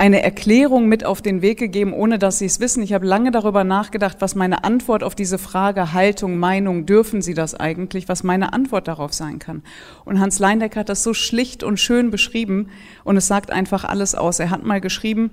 eine 0.00 0.22
Erklärung 0.22 0.88
mit 0.88 1.04
auf 1.04 1.20
den 1.20 1.42
Weg 1.42 1.58
gegeben, 1.58 1.92
ohne 1.92 2.18
dass 2.18 2.38
Sie 2.38 2.46
es 2.46 2.58
wissen. 2.58 2.82
Ich 2.82 2.94
habe 2.94 3.04
lange 3.04 3.30
darüber 3.30 3.64
nachgedacht, 3.64 4.16
was 4.20 4.34
meine 4.34 4.64
Antwort 4.64 5.04
auf 5.04 5.14
diese 5.14 5.36
Frage 5.36 5.92
Haltung, 5.92 6.38
Meinung, 6.38 6.86
dürfen 6.86 7.20
Sie 7.20 7.34
das 7.34 7.54
eigentlich, 7.54 8.08
was 8.08 8.22
meine 8.22 8.54
Antwort 8.54 8.88
darauf 8.88 9.12
sein 9.12 9.38
kann. 9.38 9.62
Und 10.06 10.18
Hans 10.18 10.38
Leindecker 10.38 10.80
hat 10.80 10.88
das 10.88 11.02
so 11.02 11.12
schlicht 11.12 11.62
und 11.62 11.78
schön 11.78 12.10
beschrieben 12.10 12.70
und 13.04 13.18
es 13.18 13.26
sagt 13.26 13.50
einfach 13.50 13.84
alles 13.84 14.14
aus. 14.14 14.40
Er 14.40 14.48
hat 14.48 14.64
mal 14.64 14.80
geschrieben, 14.80 15.32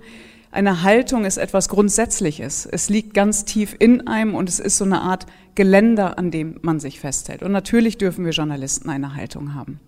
eine 0.51 0.83
Haltung 0.83 1.25
ist 1.25 1.37
etwas 1.37 1.69
Grundsätzliches. 1.69 2.65
Es 2.65 2.89
liegt 2.89 3.13
ganz 3.13 3.45
tief 3.45 3.75
in 3.79 4.07
einem 4.07 4.33
und 4.33 4.49
es 4.49 4.59
ist 4.59 4.77
so 4.77 4.85
eine 4.85 5.01
Art 5.01 5.25
Geländer, 5.55 6.17
an 6.17 6.31
dem 6.31 6.59
man 6.61 6.79
sich 6.79 6.99
festhält. 6.99 7.43
Und 7.43 7.51
natürlich 7.51 7.97
dürfen 7.97 8.25
wir 8.25 8.31
Journalisten 8.31 8.89
eine 8.89 9.15
Haltung 9.15 9.55
haben. 9.55 9.79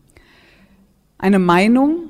Eine 1.17 1.39
Meinung 1.39 2.09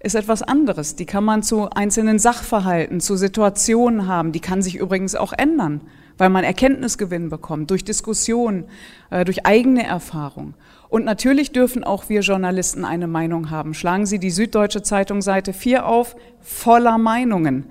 ist 0.00 0.14
etwas 0.14 0.42
anderes. 0.42 0.96
Die 0.96 1.06
kann 1.06 1.24
man 1.24 1.42
zu 1.42 1.70
einzelnen 1.70 2.18
Sachverhalten, 2.18 3.00
zu 3.00 3.16
Situationen 3.16 4.06
haben. 4.06 4.32
Die 4.32 4.40
kann 4.40 4.60
sich 4.60 4.76
übrigens 4.76 5.14
auch 5.14 5.32
ändern, 5.32 5.80
weil 6.18 6.28
man 6.28 6.44
Erkenntnisgewinn 6.44 7.30
bekommt 7.30 7.70
durch 7.70 7.84
Diskussion, 7.84 8.64
äh, 9.10 9.24
durch 9.24 9.46
eigene 9.46 9.84
Erfahrung. 9.84 10.54
Und 10.94 11.04
natürlich 11.04 11.50
dürfen 11.50 11.82
auch 11.82 12.08
wir 12.08 12.20
Journalisten 12.20 12.84
eine 12.84 13.08
Meinung 13.08 13.50
haben. 13.50 13.74
Schlagen 13.74 14.06
Sie 14.06 14.20
die 14.20 14.30
Süddeutsche 14.30 14.80
Zeitung 14.80 15.22
Seite 15.22 15.52
4 15.52 15.86
auf, 15.86 16.14
voller 16.40 16.98
Meinungen. 16.98 17.66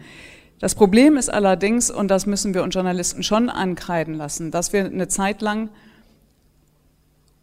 Das 0.59 0.75
Problem 0.75 1.15
ist 1.15 1.33
allerdings, 1.33 1.89
und 1.89 2.09
das 2.09 2.25
müssen 2.25 2.53
wir 2.53 2.63
uns 2.63 2.75
Journalisten 2.75 3.23
schon 3.23 3.49
ankreiden 3.49 4.13
lassen, 4.13 4.51
dass 4.51 4.73
wir 4.73 4.83
eine 4.83 5.07
Zeit 5.07 5.41
lang, 5.41 5.69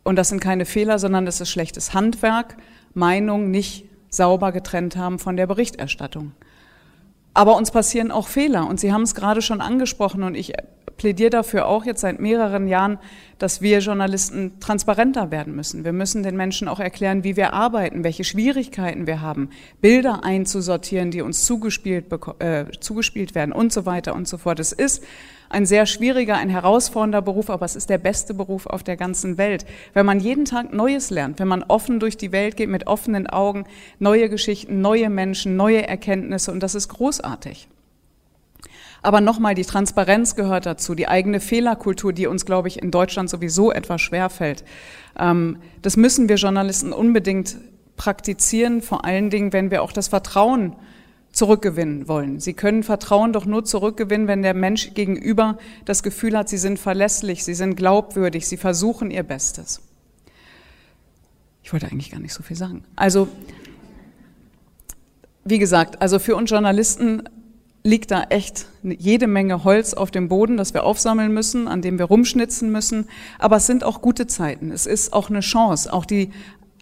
und 0.04 0.16
das 0.16 0.28
sind 0.28 0.40
keine 0.40 0.66
Fehler, 0.66 0.98
sondern 0.98 1.24
das 1.24 1.40
ist 1.40 1.48
schlechtes 1.48 1.94
Handwerk, 1.94 2.58
Meinung 2.92 3.50
nicht 3.50 3.86
sauber 4.10 4.52
getrennt 4.52 4.96
haben 4.96 5.18
von 5.18 5.38
der 5.38 5.46
Berichterstattung. 5.46 6.32
Aber 7.32 7.56
uns 7.56 7.70
passieren 7.70 8.10
auch 8.10 8.28
Fehler 8.28 8.68
und 8.68 8.78
Sie 8.78 8.92
haben 8.92 9.04
es 9.04 9.14
gerade 9.14 9.40
schon 9.40 9.62
angesprochen 9.62 10.24
und 10.24 10.34
ich 10.34 10.52
plädiere 11.00 11.30
dafür 11.30 11.66
auch 11.66 11.86
jetzt 11.86 12.02
seit 12.02 12.20
mehreren 12.20 12.68
Jahren, 12.68 12.98
dass 13.38 13.62
wir 13.62 13.78
Journalisten 13.78 14.60
transparenter 14.60 15.30
werden 15.30 15.56
müssen. 15.56 15.82
Wir 15.82 15.94
müssen 15.94 16.22
den 16.22 16.36
Menschen 16.36 16.68
auch 16.68 16.78
erklären, 16.78 17.24
wie 17.24 17.36
wir 17.36 17.54
arbeiten, 17.54 18.04
welche 18.04 18.22
Schwierigkeiten 18.22 19.06
wir 19.06 19.22
haben, 19.22 19.48
Bilder 19.80 20.24
einzusortieren, 20.24 21.10
die 21.10 21.22
uns 21.22 21.46
zugespielt, 21.46 22.04
äh, 22.40 22.66
zugespielt 22.80 23.34
werden 23.34 23.52
und 23.52 23.72
so 23.72 23.86
weiter 23.86 24.14
und 24.14 24.28
so 24.28 24.36
fort. 24.36 24.60
Es 24.60 24.72
ist 24.72 25.02
ein 25.48 25.64
sehr 25.64 25.86
schwieriger, 25.86 26.36
ein 26.36 26.50
herausfordernder 26.50 27.22
Beruf, 27.22 27.48
aber 27.48 27.64
es 27.64 27.76
ist 27.76 27.88
der 27.88 27.96
beste 27.96 28.34
Beruf 28.34 28.66
auf 28.66 28.82
der 28.82 28.98
ganzen 28.98 29.38
Welt. 29.38 29.64
Wenn 29.94 30.04
man 30.04 30.20
jeden 30.20 30.44
Tag 30.44 30.74
Neues 30.74 31.08
lernt, 31.08 31.38
wenn 31.38 31.48
man 31.48 31.62
offen 31.62 31.98
durch 31.98 32.18
die 32.18 32.30
Welt 32.30 32.58
geht, 32.58 32.68
mit 32.68 32.86
offenen 32.86 33.26
Augen, 33.26 33.64
neue 33.98 34.28
Geschichten, 34.28 34.82
neue 34.82 35.08
Menschen, 35.08 35.56
neue 35.56 35.88
Erkenntnisse 35.88 36.52
und 36.52 36.62
das 36.62 36.74
ist 36.74 36.88
großartig. 36.88 37.68
Aber 39.02 39.20
nochmal, 39.20 39.54
die 39.54 39.64
Transparenz 39.64 40.34
gehört 40.34 40.66
dazu, 40.66 40.94
die 40.94 41.08
eigene 41.08 41.40
Fehlerkultur, 41.40 42.12
die 42.12 42.26
uns, 42.26 42.44
glaube 42.44 42.68
ich, 42.68 42.82
in 42.82 42.90
Deutschland 42.90 43.30
sowieso 43.30 43.72
etwas 43.72 44.00
schwerfällt. 44.00 44.64
Ähm, 45.18 45.58
das 45.82 45.96
müssen 45.96 46.28
wir 46.28 46.36
Journalisten 46.36 46.92
unbedingt 46.92 47.56
praktizieren, 47.96 48.82
vor 48.82 49.04
allen 49.04 49.30
Dingen, 49.30 49.52
wenn 49.52 49.70
wir 49.70 49.82
auch 49.82 49.92
das 49.92 50.08
Vertrauen 50.08 50.76
zurückgewinnen 51.32 52.08
wollen. 52.08 52.40
Sie 52.40 52.54
können 52.54 52.82
Vertrauen 52.82 53.32
doch 53.32 53.46
nur 53.46 53.64
zurückgewinnen, 53.64 54.26
wenn 54.26 54.42
der 54.42 54.54
Mensch 54.54 54.94
gegenüber 54.94 55.58
das 55.84 56.02
Gefühl 56.02 56.36
hat, 56.36 56.48
sie 56.48 56.58
sind 56.58 56.78
verlässlich, 56.78 57.44
sie 57.44 57.54
sind 57.54 57.76
glaubwürdig, 57.76 58.48
sie 58.48 58.56
versuchen 58.56 59.10
ihr 59.10 59.22
Bestes. 59.22 59.80
Ich 61.62 61.72
wollte 61.72 61.86
eigentlich 61.86 62.10
gar 62.10 62.18
nicht 62.18 62.34
so 62.34 62.42
viel 62.42 62.56
sagen. 62.56 62.84
Also, 62.96 63.28
wie 65.44 65.58
gesagt, 65.58 66.02
also 66.02 66.18
für 66.18 66.34
uns 66.36 66.50
Journalisten 66.50 67.22
liegt 67.82 68.10
da 68.10 68.24
echt 68.24 68.66
jede 68.82 69.26
Menge 69.26 69.64
Holz 69.64 69.94
auf 69.94 70.10
dem 70.10 70.28
Boden, 70.28 70.56
das 70.56 70.74
wir 70.74 70.84
aufsammeln 70.84 71.32
müssen, 71.32 71.68
an 71.68 71.82
dem 71.82 71.98
wir 71.98 72.06
rumschnitzen 72.06 72.70
müssen. 72.70 73.06
Aber 73.38 73.56
es 73.56 73.66
sind 73.66 73.84
auch 73.84 74.02
gute 74.02 74.26
Zeiten. 74.26 74.70
Es 74.70 74.86
ist 74.86 75.12
auch 75.12 75.30
eine 75.30 75.40
Chance. 75.40 75.92
Auch 75.92 76.04
die 76.04 76.30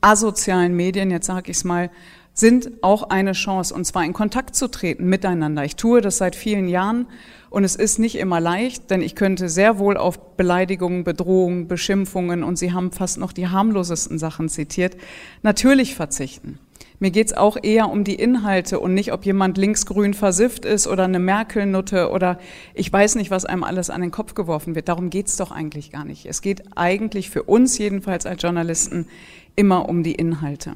asozialen 0.01 0.75
Medien, 0.75 1.11
jetzt 1.11 1.27
sage 1.27 1.51
ich 1.51 1.59
es 1.59 1.65
mal, 1.65 1.91
sind 2.35 2.71
auch 2.83 3.11
eine 3.11 3.33
Chance, 3.33 3.75
und 3.75 3.85
zwar 3.85 4.05
in 4.05 4.13
Kontakt 4.13 4.55
zu 4.55 4.69
treten 4.69 5.09
miteinander. 5.09 5.65
Ich 5.65 5.75
tue 5.75 6.01
das 6.01 6.19
seit 6.19 6.37
vielen 6.37 6.69
Jahren 6.69 7.07
und 7.51 7.65
es 7.65 7.75
ist 7.75 7.99
nicht 7.99 8.17
immer 8.17 8.39
leicht, 8.39 8.91
denn 8.91 9.03
ich 9.03 9.17
könnte 9.17 9.49
sehr 9.49 9.81
wohl 9.81 9.97
auf 9.97 10.37
Beleidigungen, 10.37 11.03
Bedrohungen, 11.03 11.67
Beschimpfungen 11.67 12.45
und 12.45 12.57
Sie 12.57 12.73
haben 12.73 12.93
fast 12.93 13.19
noch 13.19 13.33
die 13.33 13.49
harmlosesten 13.49 14.21
Sachen 14.21 14.49
zitiert, 14.49 14.97
natürlich 15.43 15.97
verzichten. 15.97 16.61
Mir 17.01 17.13
geht's 17.13 17.33
auch 17.33 17.57
eher 17.63 17.91
um 17.91 18.03
die 18.03 18.17
Inhalte 18.17 18.81
und 18.81 18.93
nicht, 18.93 19.13
ob 19.13 19.25
jemand 19.25 19.57
linksgrün 19.57 20.15
versifft 20.15 20.65
ist 20.65 20.89
oder 20.89 21.05
eine 21.05 21.21
Merkel-Nutte 21.21 22.11
oder 22.11 22.39
ich 22.75 22.93
weiß 22.93 23.15
nicht, 23.15 23.31
was 23.31 23.45
einem 23.45 23.63
alles 23.63 23.89
an 23.89 24.01
den 24.01 24.11
Kopf 24.11 24.35
geworfen 24.35 24.75
wird. 24.75 24.89
Darum 24.89 25.09
geht's 25.09 25.37
doch 25.37 25.53
eigentlich 25.53 25.93
gar 25.93 26.05
nicht. 26.05 26.27
Es 26.27 26.43
geht 26.43 26.65
eigentlich 26.77 27.31
für 27.31 27.45
uns 27.45 27.79
jedenfalls 27.79 28.27
als 28.27 28.43
Journalisten 28.43 29.07
immer 29.55 29.89
um 29.89 30.03
die 30.03 30.15
Inhalte. 30.15 30.75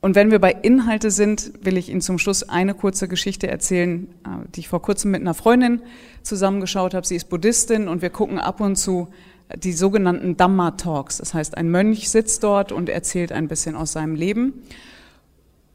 Und 0.00 0.14
wenn 0.14 0.30
wir 0.30 0.38
bei 0.38 0.52
Inhalte 0.52 1.10
sind, 1.10 1.52
will 1.60 1.76
ich 1.76 1.88
Ihnen 1.90 2.00
zum 2.00 2.18
Schluss 2.18 2.48
eine 2.48 2.72
kurze 2.72 3.08
Geschichte 3.08 3.48
erzählen, 3.48 4.08
äh, 4.24 4.48
die 4.54 4.60
ich 4.60 4.68
vor 4.68 4.80
kurzem 4.80 5.10
mit 5.10 5.20
einer 5.20 5.34
Freundin 5.34 5.82
zusammengeschaut 6.22 6.94
habe. 6.94 7.06
Sie 7.06 7.16
ist 7.16 7.28
Buddhistin 7.28 7.88
und 7.88 8.00
wir 8.00 8.10
gucken 8.10 8.38
ab 8.38 8.60
und 8.60 8.76
zu 8.76 9.08
die 9.56 9.72
sogenannten 9.72 10.36
Dhamma 10.36 10.72
Talks. 10.72 11.18
Das 11.18 11.34
heißt, 11.34 11.56
ein 11.56 11.70
Mönch 11.70 12.10
sitzt 12.10 12.44
dort 12.44 12.70
und 12.70 12.88
erzählt 12.88 13.32
ein 13.32 13.48
bisschen 13.48 13.74
aus 13.74 13.92
seinem 13.92 14.14
Leben. 14.14 14.62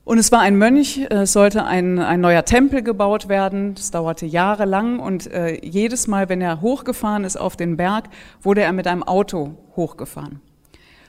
Und 0.06 0.18
es 0.18 0.34
war 0.34 0.42
ein 0.42 0.58
Mönch, 0.58 1.08
es 1.10 1.32
sollte 1.32 1.64
ein, 1.64 1.98
ein 1.98 2.20
neuer 2.20 2.44
Tempel 2.44 2.82
gebaut 2.84 3.30
werden. 3.30 3.74
Das 3.74 3.90
dauerte 3.90 4.26
jahrelang 4.26 5.00
und 5.00 5.32
äh, 5.32 5.66
jedes 5.66 6.08
Mal, 6.08 6.28
wenn 6.28 6.42
er 6.42 6.60
hochgefahren 6.60 7.24
ist 7.24 7.38
auf 7.38 7.56
den 7.56 7.78
Berg, 7.78 8.10
wurde 8.42 8.62
er 8.62 8.74
mit 8.74 8.86
einem 8.86 9.04
Auto 9.04 9.56
hochgefahren. 9.78 10.42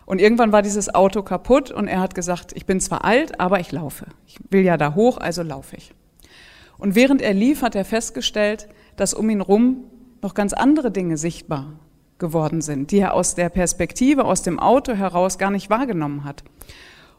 Und 0.07 0.21
irgendwann 0.21 0.53
war 0.53 0.63
dieses 0.63 0.95
Auto 0.95 1.23
kaputt 1.23 1.73
und 1.73 1.89
er 1.89 2.01
hat 2.01 2.15
gesagt, 2.15 2.53
ich 2.55 2.67
bin 2.67 2.79
zwar 2.79 3.05
alt, 3.05 3.41
aber 3.41 3.59
ich 3.59 3.73
laufe. 3.73 4.07
Ich 4.27 4.39
will 4.51 4.63
ja 4.63 4.77
da 4.77 4.95
hoch, 4.95 5.17
also 5.17 5.43
laufe 5.43 5.77
ich. 5.77 5.93
Und 6.79 6.95
während 6.95 7.21
er 7.21 7.35
lief, 7.35 7.63
hat 7.63 7.75
er 7.75 7.85
festgestellt, 7.85 8.69
dass 8.97 9.13
um 9.13 9.29
ihn 9.29 9.41
rum 9.41 9.85
noch 10.23 10.35
ganz 10.35 10.53
andere 10.53 10.93
Dinge 10.93 11.17
sichtbar 11.17 11.73
geworden 12.19 12.61
sind, 12.61 12.93
die 12.93 12.99
er 12.99 13.15
aus 13.15 13.35
der 13.35 13.49
Perspektive, 13.49 14.25
aus 14.25 14.43
dem 14.43 14.61
Auto 14.61 14.93
heraus 14.93 15.37
gar 15.37 15.51
nicht 15.51 15.69
wahrgenommen 15.69 16.23
hat 16.23 16.45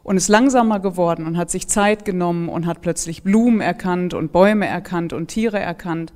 und 0.05 0.17
ist 0.17 0.27
langsamer 0.27 0.79
geworden 0.79 1.25
und 1.25 1.35
hat 1.35 1.49
sich 1.49 1.67
Zeit 1.67 2.05
genommen 2.05 2.47
und 2.47 2.67
hat 2.67 2.81
plötzlich 2.81 3.23
Blumen 3.23 3.59
erkannt 3.59 4.13
und 4.13 4.31
Bäume 4.31 4.67
erkannt 4.67 5.13
und 5.13 5.29
Tiere 5.29 5.59
erkannt 5.59 6.13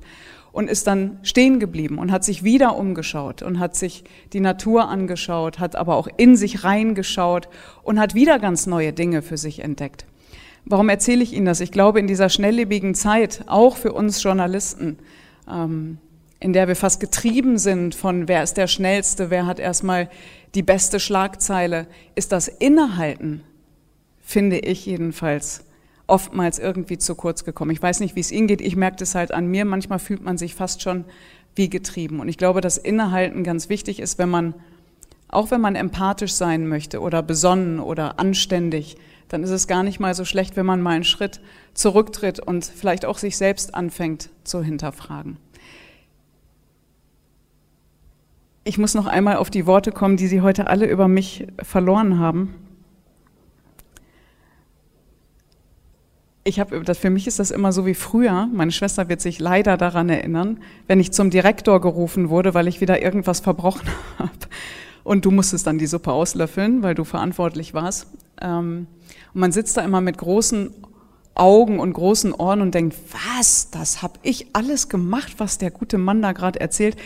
und 0.52 0.70
ist 0.70 0.86
dann 0.86 1.18
stehen 1.24 1.58
geblieben 1.58 1.98
und 1.98 2.12
hat 2.12 2.22
sich 2.22 2.44
wieder 2.44 2.76
umgeschaut 2.76 3.42
und 3.42 3.58
hat 3.58 3.74
sich 3.74 4.04
die 4.32 4.38
Natur 4.38 4.88
angeschaut, 4.88 5.58
hat 5.58 5.74
aber 5.74 5.96
auch 5.96 6.06
in 6.16 6.36
sich 6.36 6.62
reingeschaut 6.62 7.48
und 7.82 7.98
hat 7.98 8.14
wieder 8.14 8.38
ganz 8.38 8.68
neue 8.68 8.92
Dinge 8.92 9.22
für 9.22 9.36
sich 9.36 9.58
entdeckt. 9.58 10.06
Warum 10.64 10.88
erzähle 10.88 11.24
ich 11.24 11.32
Ihnen 11.32 11.46
das? 11.46 11.60
Ich 11.60 11.72
glaube, 11.72 11.98
in 11.98 12.06
dieser 12.06 12.28
schnelllebigen 12.28 12.94
Zeit, 12.94 13.42
auch 13.48 13.76
für 13.76 13.92
uns 13.92 14.22
Journalisten, 14.22 14.98
ähm, 15.50 15.98
in 16.38 16.52
der 16.52 16.68
wir 16.68 16.76
fast 16.76 17.00
getrieben 17.00 17.58
sind 17.58 17.96
von 17.96 18.28
wer 18.28 18.44
ist 18.44 18.56
der 18.56 18.68
Schnellste, 18.68 19.30
wer 19.30 19.46
hat 19.46 19.58
erstmal 19.58 20.08
die 20.54 20.62
beste 20.62 21.00
Schlagzeile, 21.00 21.88
ist 22.14 22.30
das 22.30 22.46
Innehalten 22.46 23.42
finde 24.30 24.58
ich 24.58 24.86
jedenfalls, 24.86 25.64
oftmals 26.06 26.58
irgendwie 26.58 26.98
zu 26.98 27.14
kurz 27.14 27.44
gekommen. 27.44 27.70
Ich 27.70 27.82
weiß 27.82 28.00
nicht, 28.00 28.16
wie 28.16 28.20
es 28.20 28.32
Ihnen 28.32 28.46
geht, 28.46 28.60
ich 28.60 28.76
merke 28.76 28.96
das 28.96 29.14
halt 29.14 29.32
an 29.32 29.46
mir, 29.46 29.64
manchmal 29.64 29.98
fühlt 29.98 30.22
man 30.22 30.38
sich 30.38 30.54
fast 30.54 30.82
schon 30.82 31.04
wie 31.54 31.68
getrieben. 31.68 32.20
Und 32.20 32.28
ich 32.28 32.38
glaube, 32.38 32.60
dass 32.60 32.78
Innehalten 32.78 33.44
ganz 33.44 33.68
wichtig 33.68 34.00
ist, 34.00 34.18
wenn 34.18 34.28
man, 34.28 34.54
auch 35.28 35.50
wenn 35.50 35.60
man 35.60 35.76
empathisch 35.76 36.34
sein 36.34 36.68
möchte 36.68 37.00
oder 37.00 37.22
besonnen 37.22 37.80
oder 37.80 38.18
anständig, 38.18 38.96
dann 39.28 39.44
ist 39.44 39.50
es 39.50 39.68
gar 39.68 39.82
nicht 39.82 40.00
mal 40.00 40.14
so 40.14 40.24
schlecht, 40.24 40.56
wenn 40.56 40.66
man 40.66 40.80
mal 40.80 40.94
einen 40.94 41.04
Schritt 41.04 41.40
zurücktritt 41.74 42.40
und 42.40 42.64
vielleicht 42.64 43.04
auch 43.04 43.18
sich 43.18 43.36
selbst 43.36 43.74
anfängt 43.74 44.30
zu 44.42 44.62
hinterfragen. 44.62 45.36
Ich 48.64 48.78
muss 48.78 48.94
noch 48.94 49.06
einmal 49.06 49.36
auf 49.36 49.50
die 49.50 49.66
Worte 49.66 49.90
kommen, 49.90 50.16
die 50.16 50.26
Sie 50.26 50.40
heute 50.40 50.66
alle 50.66 50.86
über 50.86 51.08
mich 51.08 51.46
verloren 51.62 52.18
haben. 52.18 52.54
Ich 56.42 56.58
habe 56.58 56.82
das 56.82 56.98
für 56.98 57.10
mich 57.10 57.26
ist 57.26 57.38
das 57.38 57.50
immer 57.50 57.72
so 57.72 57.84
wie 57.86 57.94
früher. 57.94 58.48
Meine 58.52 58.72
Schwester 58.72 59.08
wird 59.08 59.20
sich 59.20 59.38
leider 59.38 59.76
daran 59.76 60.08
erinnern, 60.08 60.58
wenn 60.86 61.00
ich 61.00 61.12
zum 61.12 61.30
Direktor 61.30 61.80
gerufen 61.80 62.30
wurde, 62.30 62.54
weil 62.54 62.66
ich 62.66 62.80
wieder 62.80 63.02
irgendwas 63.02 63.40
verbrochen 63.40 63.88
habe. 64.18 64.30
Und 65.04 65.24
du 65.24 65.30
musstest 65.30 65.66
dann 65.66 65.78
die 65.78 65.86
Suppe 65.86 66.12
auslöffeln, 66.12 66.82
weil 66.82 66.94
du 66.94 67.04
verantwortlich 67.04 67.74
warst. 67.74 68.06
Ähm, 68.40 68.86
und 69.34 69.40
man 69.40 69.52
sitzt 69.52 69.76
da 69.76 69.82
immer 69.82 70.00
mit 70.00 70.18
großen 70.18 70.70
Augen 71.34 71.78
und 71.78 71.92
großen 71.92 72.34
Ohren 72.34 72.60
und 72.60 72.74
denkt, 72.74 72.96
was, 73.12 73.70
das 73.70 74.02
habe 74.02 74.18
ich 74.22 74.48
alles 74.54 74.88
gemacht, 74.88 75.34
was 75.38 75.58
der 75.58 75.70
gute 75.70 75.98
Mann 75.98 76.22
da 76.22 76.32
gerade 76.32 76.60
erzählt. 76.60 76.96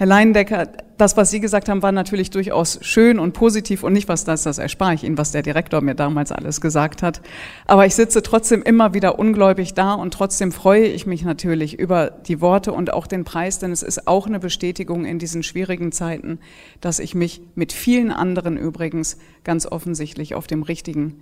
Herr 0.00 0.06
Leindecker, 0.06 0.66
das, 0.96 1.18
was 1.18 1.30
Sie 1.30 1.40
gesagt 1.40 1.68
haben, 1.68 1.82
war 1.82 1.92
natürlich 1.92 2.30
durchaus 2.30 2.78
schön 2.80 3.18
und 3.18 3.34
positiv 3.34 3.82
und 3.82 3.92
nicht 3.92 4.08
was 4.08 4.24
das, 4.24 4.44
das 4.44 4.56
erspare 4.56 4.94
ich 4.94 5.04
Ihnen, 5.04 5.18
was 5.18 5.30
der 5.30 5.42
Direktor 5.42 5.82
mir 5.82 5.94
damals 5.94 6.32
alles 6.32 6.62
gesagt 6.62 7.02
hat. 7.02 7.20
Aber 7.66 7.84
ich 7.84 7.94
sitze 7.94 8.22
trotzdem 8.22 8.62
immer 8.62 8.94
wieder 8.94 9.18
ungläubig 9.18 9.74
da 9.74 9.92
und 9.92 10.14
trotzdem 10.14 10.52
freue 10.52 10.86
ich 10.86 11.04
mich 11.04 11.22
natürlich 11.22 11.78
über 11.78 12.12
die 12.26 12.40
Worte 12.40 12.72
und 12.72 12.94
auch 12.94 13.06
den 13.06 13.24
Preis, 13.24 13.58
denn 13.58 13.72
es 13.72 13.82
ist 13.82 14.08
auch 14.08 14.26
eine 14.26 14.40
Bestätigung 14.40 15.04
in 15.04 15.18
diesen 15.18 15.42
schwierigen 15.42 15.92
Zeiten, 15.92 16.38
dass 16.80 16.98
ich 16.98 17.14
mich 17.14 17.42
mit 17.54 17.70
vielen 17.70 18.10
anderen 18.10 18.56
übrigens 18.56 19.18
ganz 19.44 19.66
offensichtlich 19.66 20.34
auf 20.34 20.46
dem 20.46 20.62
richtigen 20.62 21.20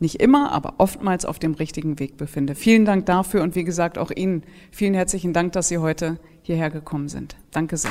nicht 0.00 0.20
immer, 0.20 0.52
aber 0.52 0.74
oftmals 0.78 1.24
auf 1.24 1.38
dem 1.38 1.54
richtigen 1.54 1.98
Weg 1.98 2.16
befinde. 2.18 2.54
Vielen 2.54 2.84
Dank 2.84 3.06
dafür 3.06 3.42
und 3.42 3.54
wie 3.54 3.64
gesagt 3.64 3.96
auch 3.96 4.10
Ihnen 4.10 4.42
vielen 4.70 4.92
herzlichen 4.92 5.32
Dank, 5.32 5.52
dass 5.52 5.68
Sie 5.68 5.78
heute 5.78 6.18
hierher 6.44 6.70
gekommen 6.70 7.08
sind. 7.08 7.36
Danke 7.50 7.76
sehr. 7.76 7.90